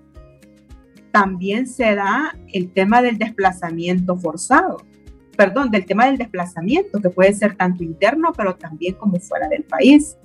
también 1.11 1.67
se 1.67 1.95
da 1.95 2.37
el 2.53 2.71
tema 2.71 3.01
del 3.01 3.17
desplazamiento 3.17 4.17
forzado, 4.17 4.77
perdón, 5.35 5.71
del 5.71 5.85
tema 5.85 6.05
del 6.05 6.17
desplazamiento, 6.17 7.01
que 7.01 7.09
puede 7.09 7.33
ser 7.33 7.55
tanto 7.55 7.83
interno, 7.83 8.31
pero 8.35 8.55
también 8.55 8.95
como 8.95 9.19
fuera 9.19 9.47
del 9.47 9.63
país. 9.63 10.17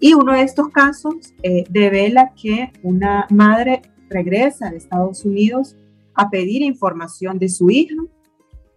Y 0.00 0.14
uno 0.14 0.32
de 0.32 0.42
estos 0.42 0.68
casos 0.70 1.14
eh, 1.42 1.64
devela 1.68 2.32
que 2.40 2.72
una 2.82 3.26
madre 3.30 3.82
regresa 4.08 4.70
de 4.70 4.78
Estados 4.78 5.24
Unidos 5.24 5.76
a 6.14 6.30
pedir 6.30 6.62
información 6.62 7.38
de 7.38 7.48
su 7.48 7.70
hija 7.70 7.94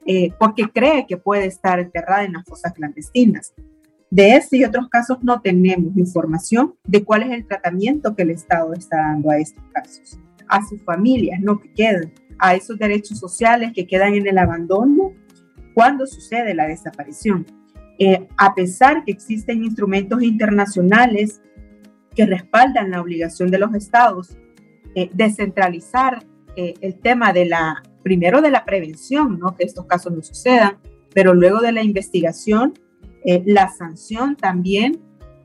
eh, 0.06 0.32
porque 0.40 0.70
cree 0.70 1.06
que 1.08 1.18
puede 1.18 1.46
estar 1.46 1.80
enterrada 1.80 2.24
en 2.24 2.34
las 2.34 2.46
fosas 2.46 2.74
clandestinas. 2.74 3.54
De 4.10 4.36
este 4.36 4.58
y 4.58 4.64
otros 4.64 4.90
casos 4.90 5.18
no 5.24 5.42
tenemos 5.42 5.98
información 5.98 6.76
de 6.84 7.04
cuál 7.04 7.24
es 7.24 7.32
el 7.32 7.48
tratamiento 7.48 8.16
que 8.16 8.24
el 8.24 8.30
Estado 8.30 8.74
está 8.74 8.98
dando 8.98 9.32
a 9.32 9.40
estos 9.40 9.64
casos, 9.74 10.20
a 10.48 10.64
sus 10.64 10.84
familias, 10.84 11.40
no 11.42 11.60
que 11.60 11.74
quedan, 11.74 12.14
a 12.38 12.54
esos 12.54 12.78
derechos 12.78 13.18
sociales 13.18 13.72
que 13.74 13.88
quedan 13.88 14.14
en 14.14 14.28
el 14.28 14.38
abandono 14.38 15.14
cuando 15.74 16.06
sucede 16.06 16.54
la 16.54 16.68
desaparición. 16.68 17.46
Eh, 17.98 18.28
a 18.38 18.54
pesar 18.54 19.04
que 19.04 19.12
existen 19.12 19.64
instrumentos 19.64 20.22
internacionales 20.22 21.42
que 22.16 22.26
respaldan 22.26 22.92
la 22.92 23.02
obligación 23.02 23.50
de 23.50 23.60
los 23.60 23.74
estados 23.74 24.38
eh, 24.96 25.10
de 25.14 25.32
centralizar 25.32 26.24
eh, 26.56 26.76
el 26.82 27.00
tema 27.00 27.34
de 27.34 27.46
la, 27.46 27.82
primero 28.04 28.42
de 28.42 28.52
la 28.52 28.66
prevención, 28.66 29.40
¿no? 29.40 29.56
que 29.56 29.64
estos 29.64 29.86
casos 29.86 30.14
no 30.14 30.22
sucedan, 30.22 30.78
pero 31.14 31.34
luego 31.34 31.62
de 31.62 31.72
la 31.72 31.84
investigación, 31.84 32.74
la 33.46 33.70
sanción 33.70 34.36
también 34.36 35.00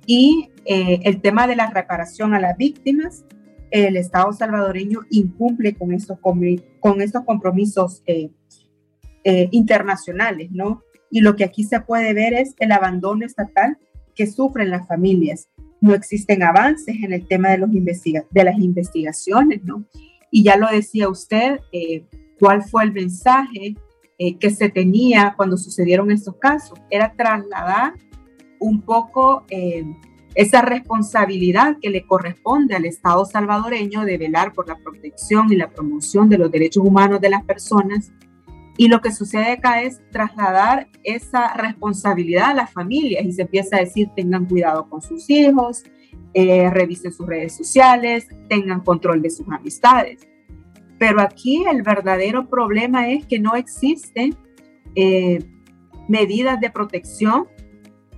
y 0.05 0.51
el 0.64 1.21
tema 1.21 1.47
de 1.47 1.55
la 1.55 1.71
reparación 1.71 2.35
a 2.35 2.40
las 2.40 2.57
víctimas, 2.57 3.25
el 3.71 3.97
Estado 3.97 4.33
salvadoreño 4.33 5.01
incumple 5.11 5.75
con 5.75 5.92
estos, 5.92 6.18
con 6.18 7.01
estos 7.01 7.25
compromisos 7.25 8.03
internacionales, 9.53 10.51
¿no? 10.51 10.83
Y 11.11 11.21
lo 11.21 11.37
que 11.37 11.44
aquí 11.44 11.64
se 11.64 11.81
puede 11.81 12.12
ver 12.14 12.35
es 12.35 12.55
el 12.59 12.73
abandono 12.73 13.25
estatal 13.25 13.79
que 14.14 14.27
sufren 14.27 14.71
las 14.71 14.87
familias. 14.87 15.49
No 15.81 15.94
existen 15.94 16.42
avances 16.42 16.97
en 17.03 17.12
el 17.12 17.27
tema 17.27 17.51
de, 17.51 17.59
los 17.59 17.71
de 17.71 18.44
las 18.44 18.59
investigaciones, 18.59 19.62
¿no? 19.62 19.85
Y 20.31 20.42
ya 20.42 20.57
lo 20.57 20.68
decía 20.68 21.09
usted, 21.09 21.61
eh, 21.73 22.05
¿cuál 22.38 22.62
fue 22.62 22.85
el 22.85 22.92
mensaje 22.92 23.77
eh, 24.18 24.37
que 24.38 24.51
se 24.51 24.68
tenía 24.68 25.35
cuando 25.37 25.57
sucedieron 25.57 26.11
estos 26.11 26.37
casos? 26.37 26.79
Era 26.90 27.12
trasladar 27.14 27.94
un 28.61 28.83
poco 28.83 29.44
eh, 29.51 29.85
esa 30.35 30.62
responsabilidad 30.62 31.79
que 31.81 31.90
le 31.90 32.07
corresponde 32.07 32.74
al 32.74 32.85
Estado 32.85 33.24
salvadoreño 33.24 34.05
de 34.05 34.18
velar 34.18 34.53
por 34.53 34.68
la 34.68 34.77
protección 34.77 35.53
y 35.53 35.57
la 35.57 35.70
promoción 35.70 36.29
de 36.29 36.38
los 36.38 36.51
derechos 36.51 36.85
humanos 36.85 37.20
de 37.20 37.31
las 37.31 37.44
personas 37.44 38.12
y 38.79 38.87
lo 38.87 39.01
que 39.01 39.11
sucede 39.11 39.51
acá 39.51 39.83
es 39.83 40.01
trasladar 40.12 40.88
esa 41.03 41.53
responsabilidad 41.55 42.51
a 42.51 42.55
las 42.55 42.72
familias 42.72 43.27
y 43.27 43.33
se 43.33 43.42
empieza 43.42 43.77
a 43.77 43.81
decir 43.81 44.09
tengan 44.14 44.46
cuidado 44.46 44.88
con 44.88 45.03
sus 45.03 45.29
hijos, 45.29 45.83
eh, 46.33 46.70
revisen 46.70 47.12
sus 47.12 47.27
redes 47.27 47.57
sociales, 47.57 48.29
tengan 48.48 48.81
control 48.81 49.20
de 49.20 49.31
sus 49.31 49.48
amistades. 49.48 50.28
Pero 50.98 51.20
aquí 51.20 51.64
el 51.64 51.82
verdadero 51.82 52.48
problema 52.48 53.08
es 53.08 53.26
que 53.26 53.38
no 53.38 53.54
existen 53.54 54.37
eh, 54.94 55.38
medidas 56.08 56.58
de 56.61 56.70
protección, 56.70 57.46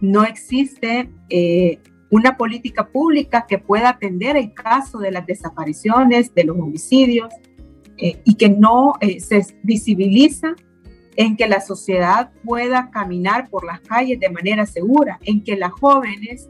no 0.00 0.24
existe 0.24 1.10
eh, 1.28 1.78
una 2.10 2.36
política 2.36 2.88
pública 2.88 3.44
que 3.46 3.58
pueda 3.58 3.90
atender 3.90 4.36
el 4.36 4.54
caso 4.54 4.98
de 4.98 5.10
las 5.10 5.26
desapariciones, 5.26 6.34
de 6.34 6.44
los 6.44 6.56
homicidios, 6.56 7.32
eh, 7.98 8.20
y 8.24 8.34
que 8.34 8.48
no 8.48 8.94
eh, 9.00 9.20
se 9.20 9.44
visibiliza 9.62 10.54
en 11.16 11.36
que 11.36 11.46
la 11.46 11.60
sociedad 11.60 12.32
pueda 12.44 12.90
caminar 12.90 13.50
por 13.50 13.64
las 13.66 13.80
calles 13.80 14.18
de 14.18 14.30
manera 14.30 14.64
segura, 14.64 15.18
en 15.24 15.44
que 15.44 15.56
las 15.56 15.72
jóvenes 15.72 16.48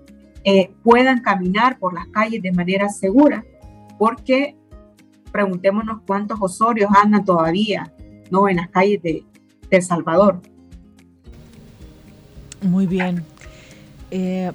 puedan 0.82 1.20
caminar 1.20 1.78
por 1.78 1.92
las 1.92 2.06
calles 2.08 2.40
de 2.40 2.50
manera 2.52 2.88
segura, 2.88 3.44
porque 3.98 4.56
preguntémonos 5.30 6.00
cuántos 6.06 6.38
osorios 6.40 6.90
andan 7.02 7.24
todavía 7.24 7.92
¿no? 8.30 8.48
en 8.48 8.56
las 8.56 8.68
calles 8.68 9.02
de, 9.02 9.24
El 9.70 9.82
Salvador. 9.82 10.40
Muy 12.62 12.86
bien. 12.86 13.24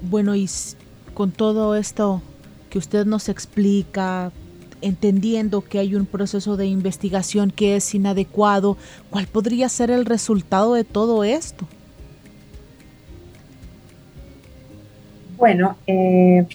bueno, 0.02 0.36
y 0.36 0.48
con 1.14 1.32
todo 1.32 1.76
esto 1.76 2.22
que 2.70 2.78
usted 2.78 3.06
nos 3.06 3.30
explica, 3.30 4.32
entendiendo 4.82 5.62
que 5.62 5.80
hay 5.80 5.96
un 5.96 6.06
proceso 6.06 6.58
de 6.58 6.68
investigación 6.68 7.50
que 7.50 7.76
es 7.76 7.96
inadecuado, 7.96 8.78
¿cuál 9.10 9.28
podría 9.28 9.70
ser 9.70 9.90
el 9.90 10.06
resultado 10.06 10.74
de 10.74 10.84
todo 10.84 11.24
esto? 11.24 11.66
Bueno, 15.38 15.76
eh, 15.88 16.46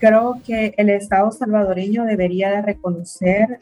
creo 0.00 0.40
que 0.44 0.74
el 0.78 0.88
Estado 0.88 1.30
salvadoreño 1.30 2.04
debería 2.04 2.50
de 2.50 2.62
reconocer 2.62 3.60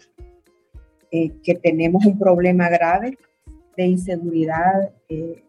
eh, 1.10 1.32
que 1.42 1.54
tenemos 1.56 2.06
un 2.06 2.18
problema 2.18 2.68
grave 2.68 3.18
de 3.76 3.86
inseguridad 3.86 4.92
eh, 5.08 5.42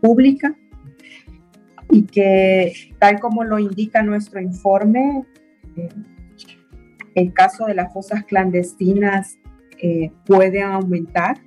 pública 0.00 0.56
y 1.90 2.04
que 2.04 2.72
tal 2.98 3.20
como 3.20 3.44
lo 3.44 3.58
indica 3.58 4.02
nuestro 4.02 4.40
informe, 4.40 5.24
el 7.14 7.32
caso 7.32 7.66
de 7.66 7.74
las 7.74 7.92
fosas 7.92 8.24
clandestinas 8.24 9.38
eh, 9.82 10.10
puede 10.24 10.62
aumentar. 10.62 11.38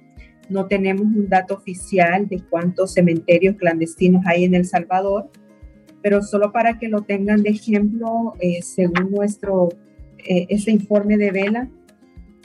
No 0.50 0.67
tenemos 0.67 1.04
un 1.04 1.28
dato 1.30 1.56
oficial 1.56 2.28
de 2.28 2.41
cuántos 2.50 2.93
cementerios 2.93 3.56
clandestinos 3.56 4.24
hay 4.28 4.43
en 4.43 4.54
El 4.54 4.65
Salvador, 4.65 5.32
pero 6.06 6.22
solo 6.22 6.52
para 6.52 6.78
que 6.78 6.88
lo 6.88 7.02
tengan 7.02 7.41
de 7.41 7.50
ejemplo, 7.50 8.36
eh, 8.39 8.62
según 8.62 9.10
nuestro, 9.10 9.70
eh, 10.20 10.46
ese 10.50 10.70
informe 10.70 11.18
de 11.18 11.32
Vela, 11.32 11.68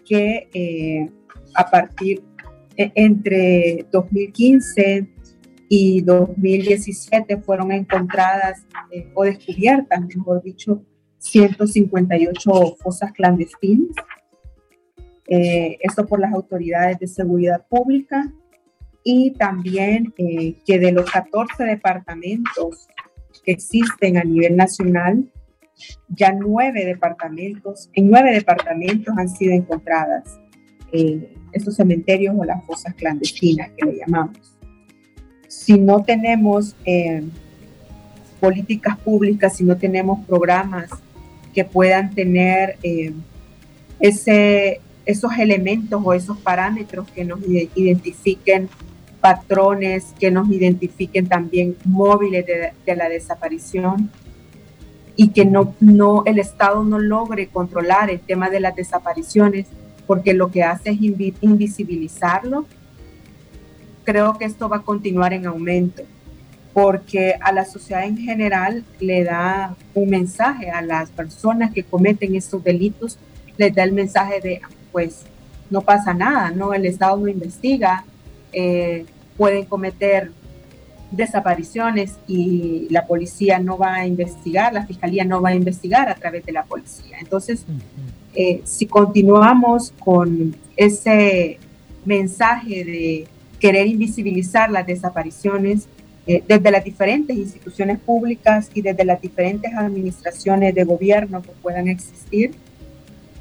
que 0.06 1.10
a 1.54 1.70
partir 1.70 2.22
entre 2.74 3.84
2015 3.92 5.06
y 5.68 6.00
2017 6.00 7.36
fueron 7.42 7.70
encontradas 7.70 8.66
eh, 8.90 9.10
o 9.12 9.24
descubiertas, 9.24 10.00
mejor 10.16 10.42
dicho, 10.42 10.82
158 11.18 12.76
fosas 12.78 13.12
clandestinas. 13.12 13.94
Eh, 15.28 15.76
esto 15.80 16.06
por 16.06 16.18
las 16.18 16.32
autoridades 16.32 16.98
de 16.98 17.06
seguridad 17.06 17.66
pública 17.68 18.32
y 19.04 19.32
también 19.32 20.14
eh, 20.16 20.56
que 20.66 20.78
de 20.78 20.92
los 20.92 21.10
14 21.10 21.64
departamentos 21.64 22.88
existen 23.50 24.16
a 24.16 24.24
nivel 24.24 24.56
nacional, 24.56 25.24
ya 26.08 26.32
nueve 26.32 26.84
departamentos, 26.84 27.90
en 27.94 28.10
nueve 28.10 28.32
departamentos 28.32 29.16
han 29.16 29.28
sido 29.28 29.52
encontradas 29.52 30.38
eh, 30.92 31.34
estos 31.52 31.76
cementerios 31.76 32.34
o 32.38 32.44
las 32.44 32.64
fosas 32.64 32.94
clandestinas 32.94 33.70
que 33.76 33.86
le 33.86 33.96
llamamos. 33.98 34.56
Si 35.48 35.78
no 35.78 36.02
tenemos 36.02 36.76
eh, 36.84 37.22
políticas 38.40 38.98
públicas, 38.98 39.56
si 39.56 39.64
no 39.64 39.76
tenemos 39.76 40.24
programas 40.26 40.90
que 41.54 41.64
puedan 41.64 42.14
tener 42.14 42.76
eh, 42.82 43.12
ese, 43.98 44.80
esos 45.04 45.36
elementos 45.38 46.00
o 46.04 46.12
esos 46.14 46.38
parámetros 46.38 47.10
que 47.10 47.24
nos 47.24 47.40
identifiquen 47.74 48.68
patrones, 49.20 50.14
que 50.18 50.30
nos 50.30 50.48
identifiquen 50.50 51.26
también 51.28 51.76
móviles 51.84 52.44
de, 52.46 52.96
la 52.96 53.08
desaparición, 53.08 54.10
y 55.16 55.28
que 55.28 55.44
no, 55.44 55.74
no, 55.80 56.22
el 56.24 56.38
Estado 56.38 56.82
no 56.82 56.98
logre 56.98 57.48
controlar 57.48 58.10
el 58.10 58.20
tema 58.20 58.48
de 58.48 58.60
las 58.60 58.74
desapariciones 58.74 59.66
porque 60.06 60.32
lo 60.32 60.50
que 60.50 60.62
hace 60.62 60.90
es 60.90 60.98
invisibilizarlo, 61.00 62.64
creo 64.04 64.38
que 64.38 64.46
esto 64.46 64.68
va 64.68 64.78
a 64.78 64.82
continuar 64.82 65.32
en 65.34 65.46
aumento 65.46 66.02
porque 66.72 67.34
a 67.40 67.52
la 67.52 67.64
sociedad 67.64 68.04
en 68.04 68.16
general 68.16 68.84
le 69.00 69.24
da 69.24 69.76
un 69.94 70.10
mensaje 70.10 70.70
a 70.70 70.82
las 70.82 71.10
personas 71.10 71.72
que 71.72 71.82
cometen 71.82 72.34
estos 72.34 72.62
delitos, 72.62 73.18
les 73.56 73.74
da 73.74 73.82
el 73.82 73.92
mensaje 73.92 74.40
de, 74.40 74.60
pues, 74.92 75.24
no 75.68 75.82
pasa 75.82 76.14
nada, 76.14 76.50
¿no? 76.50 76.72
El 76.72 76.86
Estado 76.86 77.16
no 77.16 77.28
investiga, 77.28 78.04
eh, 78.52 79.04
pueden 79.36 79.64
cometer 79.64 80.32
desapariciones 81.10 82.18
y 82.28 82.86
la 82.90 83.06
policía 83.06 83.58
no 83.58 83.76
va 83.76 83.94
a 83.94 84.06
investigar, 84.06 84.72
la 84.72 84.86
fiscalía 84.86 85.24
no 85.24 85.42
va 85.42 85.50
a 85.50 85.54
investigar 85.54 86.08
a 86.08 86.14
través 86.14 86.44
de 86.46 86.52
la 86.52 86.64
policía. 86.64 87.16
Entonces, 87.20 87.64
eh, 88.34 88.62
si 88.64 88.86
continuamos 88.86 89.92
con 89.98 90.54
ese 90.76 91.58
mensaje 92.04 92.84
de 92.84 93.28
querer 93.58 93.86
invisibilizar 93.86 94.70
las 94.70 94.86
desapariciones 94.86 95.88
eh, 96.26 96.42
desde 96.46 96.70
las 96.70 96.84
diferentes 96.84 97.36
instituciones 97.36 97.98
públicas 97.98 98.70
y 98.72 98.82
desde 98.82 99.04
las 99.04 99.20
diferentes 99.20 99.74
administraciones 99.74 100.74
de 100.74 100.84
gobierno 100.84 101.42
que 101.42 101.50
puedan 101.62 101.88
existir, 101.88 102.52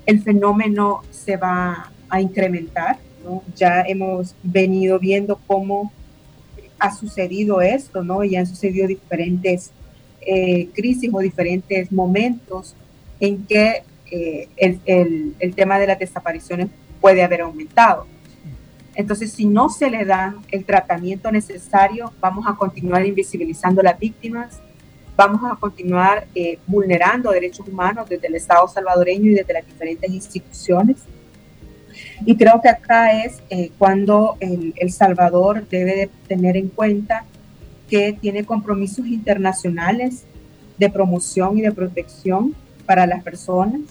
el 0.06 0.22
fenómeno 0.24 1.02
se 1.12 1.38
va 1.38 1.92
a 2.10 2.22
incrementar. 2.22 2.98
Ya 3.56 3.82
hemos 3.82 4.36
venido 4.44 5.00
viendo 5.00 5.40
cómo 5.48 5.92
ha 6.80 6.96
sucedido 6.96 7.62
esto, 7.62 8.04
¿no? 8.04 8.24
Y 8.24 8.36
han 8.36 8.48
sucedido 8.48 8.88
diferentes 8.88 9.72
eh, 10.22 10.70
crisis 10.74 11.10
o 11.14 11.20
diferentes 11.20 11.92
momentos 11.92 12.76
en 13.20 13.46
que 13.46 13.84
eh, 14.12 14.48
el, 14.58 15.56
tema 15.56 15.80
de 15.80 15.88
las 15.88 16.00
desapariciones 16.00 16.70
puede 17.00 17.24
haber 17.24 17.42
aumentado. 17.42 18.08
Entonces, 18.96 19.32
si 19.32 19.46
no 19.46 19.70
se 19.70 19.90
le 19.90 20.04
da 20.04 20.36
el 20.52 20.66
tratamiento 20.66 21.32
necesario, 21.32 22.12
vamos 22.20 22.46
a 22.48 22.56
continuar 22.56 23.06
invisibilizando 23.06 23.82
a 23.82 23.86
las 23.86 24.00
víctimas, 24.00 24.60
vamos 25.16 25.42
a 25.50 25.56
continuar 25.56 26.28
eh, 26.36 26.60
vulnerando 26.66 27.32
derechos 27.32 27.68
humanos 27.68 28.10
desde 28.10 28.28
el 28.28 28.36
Estado 28.36 28.68
salvadoreño 28.68 29.32
y 29.32 29.36
desde 29.36 29.54
las 29.54 29.66
diferentes 29.66 30.10
instituciones 30.12 30.98
y 32.26 32.36
creo 32.36 32.62
que 32.62 32.70
acá 32.70 33.24
es 33.24 33.42
eh, 33.50 33.72
cuando 33.78 34.36
el, 34.40 34.74
el, 34.76 34.92
Salvador 34.92 35.68
debe 35.70 35.96
de 35.96 36.10
tener 36.28 36.58
en 36.58 36.68
cuenta 36.70 37.26
que 37.90 38.14
tiene 38.14 38.44
compromisos 38.44 39.08
internacionales 39.08 40.26
de 40.78 40.90
promoción 40.90 41.58
y 41.58 41.62
de 41.62 41.72
protección 41.72 42.56
para 42.86 43.06
las 43.08 43.24
personas 43.24 43.82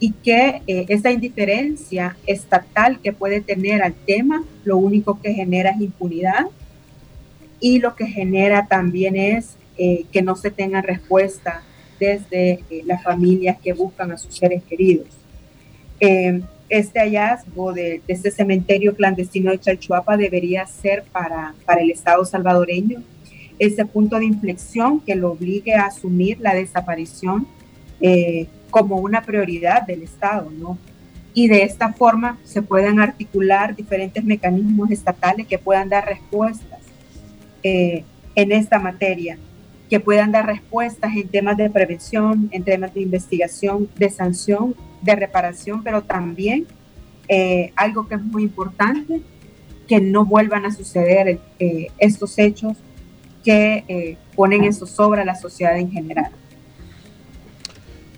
y 0.00 0.12
que 0.12 0.62
eh, 0.66 0.86
esa 0.88 1.10
indiferencia 1.10 2.16
estatal 2.26 3.00
que 3.00 3.12
puede 3.12 3.40
tener 3.40 3.82
al 3.82 3.94
tema, 3.94 4.44
lo 4.64 4.76
único 4.76 5.20
que 5.20 5.32
genera 5.32 5.70
es 5.70 5.80
impunidad 5.80 6.46
y 7.60 7.78
lo 7.78 7.94
que 7.94 8.06
genera 8.06 8.66
también 8.66 9.16
es 9.16 9.56
eh, 9.78 10.04
que 10.12 10.22
no 10.22 10.36
se 10.36 10.50
tenga 10.50 10.82
respuesta 10.82 11.62
desde 11.98 12.60
las 12.84 13.02
familias 13.02 13.56
que 13.62 13.72
buscan 13.72 14.10
a 14.10 14.18
sus 14.18 14.36
seres 14.36 14.62
queridos 14.64 15.06
este 16.68 17.00
hallazgo 17.00 17.72
de, 17.72 18.02
este 18.08 18.30
cementerio 18.30 18.94
clandestino 18.94 19.50
de 19.50 19.60
Chalchuapa 19.60 20.16
debería 20.16 20.66
ser 20.66 21.04
para, 21.04 21.54
para 21.64 21.82
el 21.82 21.90
Estado 21.90 22.24
salvadoreño 22.24 23.02
ese 23.58 23.84
punto 23.84 24.18
de 24.18 24.24
inflexión 24.24 25.00
que 25.00 25.14
lo 25.14 25.32
obligue 25.32 25.74
a 25.74 25.86
asumir 25.86 26.38
la 26.40 26.54
desaparición 26.54 27.46
eh, 28.00 28.46
como 28.70 28.96
una 28.96 29.22
prioridad 29.22 29.86
del 29.86 30.02
Estado, 30.02 30.50
¿no? 30.50 30.76
Y 31.32 31.48
de 31.48 31.62
esta 31.62 31.92
forma 31.92 32.38
se 32.44 32.62
puedan 32.62 33.00
articular 33.00 33.74
diferentes 33.74 34.24
mecanismos 34.24 34.90
estatales 34.90 35.46
que 35.46 35.58
puedan 35.58 35.88
dar 35.88 36.06
respuestas 36.06 36.80
eh, 37.62 38.04
en 38.34 38.52
esta 38.52 38.78
materia, 38.78 39.38
que 39.90 40.00
puedan 40.00 40.32
dar 40.32 40.46
respuestas 40.46 41.14
en 41.16 41.28
temas 41.28 41.56
de 41.56 41.70
prevención, 41.70 42.48
en 42.52 42.64
temas 42.64 42.94
de 42.94 43.02
investigación, 43.02 43.88
de 43.96 44.10
sanción 44.10 44.74
de 45.04 45.16
reparación, 45.16 45.82
pero 45.84 46.02
también 46.02 46.66
eh, 47.28 47.72
algo 47.76 48.08
que 48.08 48.14
es 48.16 48.22
muy 48.22 48.42
importante, 48.42 49.20
que 49.86 50.00
no 50.00 50.24
vuelvan 50.24 50.64
a 50.64 50.70
suceder 50.72 51.38
eh, 51.58 51.88
estos 51.98 52.38
hechos 52.38 52.78
que 53.44 53.84
eh, 53.88 54.16
ponen 54.34 54.64
en 54.64 54.72
zozobra 54.72 55.22
a 55.22 55.24
la 55.26 55.34
sociedad 55.34 55.78
en 55.78 55.90
general. 55.90 56.30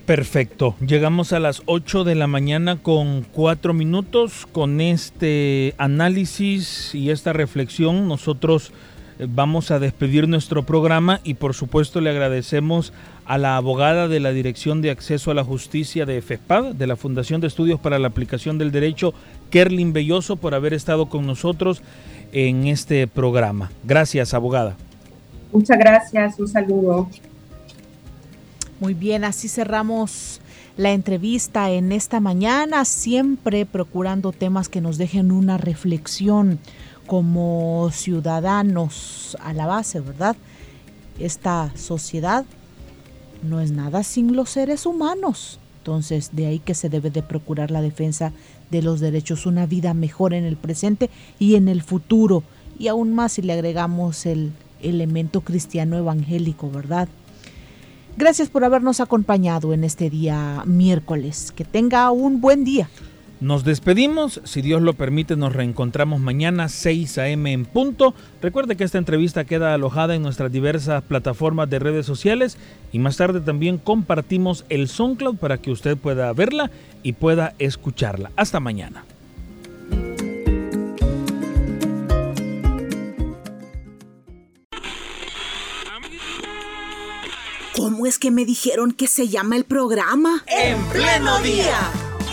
Perfecto. 0.07 0.77
Llegamos 0.79 1.33
a 1.33 1.41
las 1.41 1.63
8 1.67 2.05
de 2.05 2.15
la 2.15 2.29
mañana 2.29 2.81
con 2.81 3.23
cuatro 3.33 3.75
minutos. 3.75 4.47
Con 4.47 4.81
este 4.81 5.75
análisis 5.79 6.95
y 6.95 7.11
esta 7.11 7.33
reflexión, 7.33 8.07
nosotros 8.07 8.73
vamos 9.19 9.71
a 9.71 9.79
despedir 9.79 10.29
nuestro 10.29 10.65
programa 10.65 11.21
y 11.25 11.35
por 11.35 11.55
supuesto 11.55 12.01
le 12.01 12.11
agradecemos 12.11 12.93
a 13.25 13.39
la 13.39 13.57
abogada 13.57 14.09
de 14.09 14.21
la 14.21 14.31
Dirección 14.31 14.83
de 14.83 14.91
Acceso 14.91 15.31
a 15.31 15.35
la 15.35 15.45
Justicia 15.45 16.07
de 16.07 16.21
FESPAD, 16.21 16.75
de 16.75 16.87
la 16.87 16.97
Fundación 16.97 17.41
de 17.41 17.47
Estudios 17.47 17.81
para 17.81 17.99
la 17.99 18.09
Aplicación 18.09 18.59
del 18.59 18.73
Derecho, 18.73 19.15
Kerlin 19.51 19.93
Belloso, 19.93 20.37
por 20.37 20.55
haber 20.55 20.75
estado 20.75 21.07
con 21.07 21.27
nosotros 21.27 21.83
en 22.33 22.67
este 22.67 23.07
programa. 23.07 23.71
Gracias, 23.85 24.35
abogada. 24.35 24.77
Muchas 25.53 25.79
gracias, 25.79 26.39
un 26.39 26.49
saludo. 26.49 27.09
Muy 28.79 28.95
bien, 28.95 29.25
así 29.25 29.49
cerramos 29.49 30.41
la 30.77 30.93
entrevista 30.93 31.71
en 31.71 31.93
esta 31.93 32.21
mañana, 32.21 32.85
siempre 32.85 33.65
procurando 33.65 34.33
temas 34.33 34.69
que 34.69 34.83
nos 34.83 34.99
dejen 34.99 35.33
una 35.33 35.57
reflexión 35.57 36.59
como 37.07 37.91
ciudadanos 37.93 39.37
a 39.41 39.53
la 39.53 39.67
base, 39.67 40.01
¿verdad? 40.01 40.37
Esta 41.19 41.73
sociedad 41.77 42.45
no 43.43 43.61
es 43.61 43.71
nada 43.71 44.03
sin 44.03 44.37
los 44.37 44.51
seres 44.51 44.87
humanos. 44.87 45.59
Entonces, 45.79 46.31
de 46.33 46.47
ahí 46.47 46.59
que 46.59 46.75
se 46.75 46.89
debe 46.89 47.11
de 47.11 47.23
procurar 47.23 47.71
la 47.71 47.81
defensa 47.81 48.33
de 48.71 48.83
los 48.83 48.99
derechos, 49.01 49.47
una 49.47 49.67
vida 49.67 49.95
mejor 49.95 50.35
en 50.35 50.45
el 50.45 50.57
presente 50.57 51.11
y 51.39 51.55
en 51.55 51.69
el 51.69 51.83
futuro. 51.83 52.43
Y 52.79 52.89
aún 52.89 53.15
más 53.15 53.33
si 53.33 53.43
le 53.43 53.53
agregamos 53.53 54.27
el 54.27 54.53
elemento 54.83 55.43
cristiano 55.43 55.97
evangélico, 55.97 56.71
¿verdad? 56.71 57.09
Gracias 58.17 58.49
por 58.49 58.65
habernos 58.65 59.01
acompañado 59.01 59.73
en 59.73 59.85
este 59.85 60.11
día 60.11 60.63
miércoles. 60.67 61.53
Que 61.55 61.65
tenga 61.65 62.11
un 62.11 62.41
buen 62.41 62.65
día. 62.65 62.89
Nos 63.41 63.65
despedimos, 63.65 64.41
si 64.45 64.63
Dios 64.63 64.81
lo 64.81 64.95
permite 64.95 65.37
nos 65.37 65.53
reencontramos 65.53 66.21
mañana 66.21 66.71
6 66.71 67.19
a.m. 67.19 67.53
en 67.53 67.67
punto. 67.67 68.15
Recuerde 68.41 68.77
que 68.77 68.85
esta 68.85 68.97
entrevista 68.97 69.45
queda 69.45 69.75
alojada 69.75 70.15
en 70.15 70.23
nuestras 70.23 70.51
diversas 70.51 71.03
plataformas 71.03 71.69
de 71.69 71.79
redes 71.79 72.07
sociales 72.07 72.57
y 72.93 72.99
más 72.99 73.19
tarde 73.19 73.43
también 73.43 73.77
compartimos 73.77 74.65
el 74.71 74.89
SoundCloud 74.89 75.37
para 75.37 75.59
que 75.59 75.71
usted 75.71 75.99
pueda 75.99 76.33
verla 76.33 76.71
y 77.03 77.13
pueda 77.13 77.55
escucharla. 77.59 78.31
Hasta 78.37 78.59
mañana. 78.59 79.05
¿Cómo 87.77 88.07
es 88.07 88.19
que 88.19 88.31
me 88.31 88.47
dijeron 88.47 88.93
que 88.93 89.07
se 89.07 89.29
llama 89.29 89.57
el 89.57 89.65
programa? 89.65 90.43
En 90.47 90.83
pleno 90.87 91.39
día 91.41 92.06